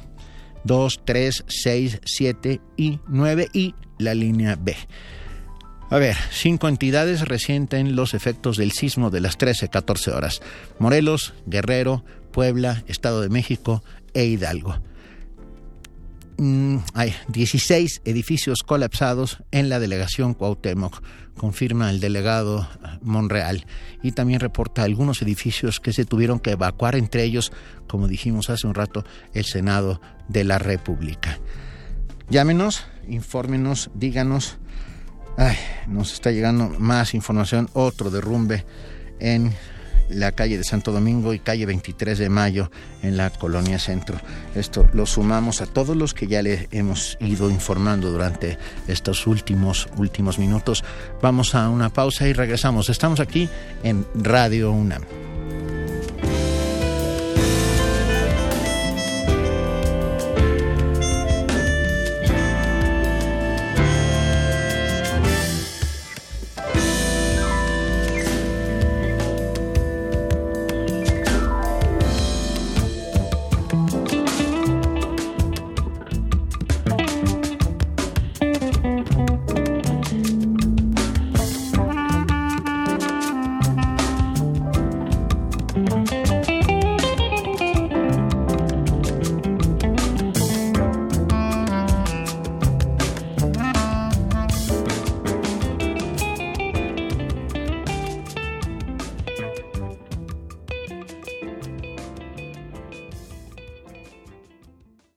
[0.62, 4.76] 2, 3, 6, 7 y 9 y la línea B.
[5.90, 10.42] A ver, cinco entidades resienten los efectos del sismo de las 13-14 horas.
[10.78, 13.82] Morelos, Guerrero, Puebla, Estado de México
[14.12, 14.76] e Hidalgo.
[16.36, 21.02] Mm, hay 16 edificios colapsados en la delegación Cuauhtémoc,
[21.38, 22.68] confirma el delegado
[23.00, 23.64] Monreal.
[24.02, 27.50] Y también reporta algunos edificios que se tuvieron que evacuar, entre ellos,
[27.86, 31.38] como dijimos hace un rato, el Senado de la República.
[32.28, 34.58] Llámenos, infórmenos, díganos
[35.40, 35.56] Ay,
[35.86, 38.64] nos está llegando más información, otro derrumbe
[39.20, 39.52] en
[40.08, 44.18] la calle de Santo Domingo y calle 23 de Mayo en la colonia Centro.
[44.56, 48.58] Esto lo sumamos a todos los que ya le hemos ido informando durante
[48.88, 50.82] estos últimos últimos minutos.
[51.22, 52.90] Vamos a una pausa y regresamos.
[52.90, 53.48] Estamos aquí
[53.84, 55.27] en Radio UNAM.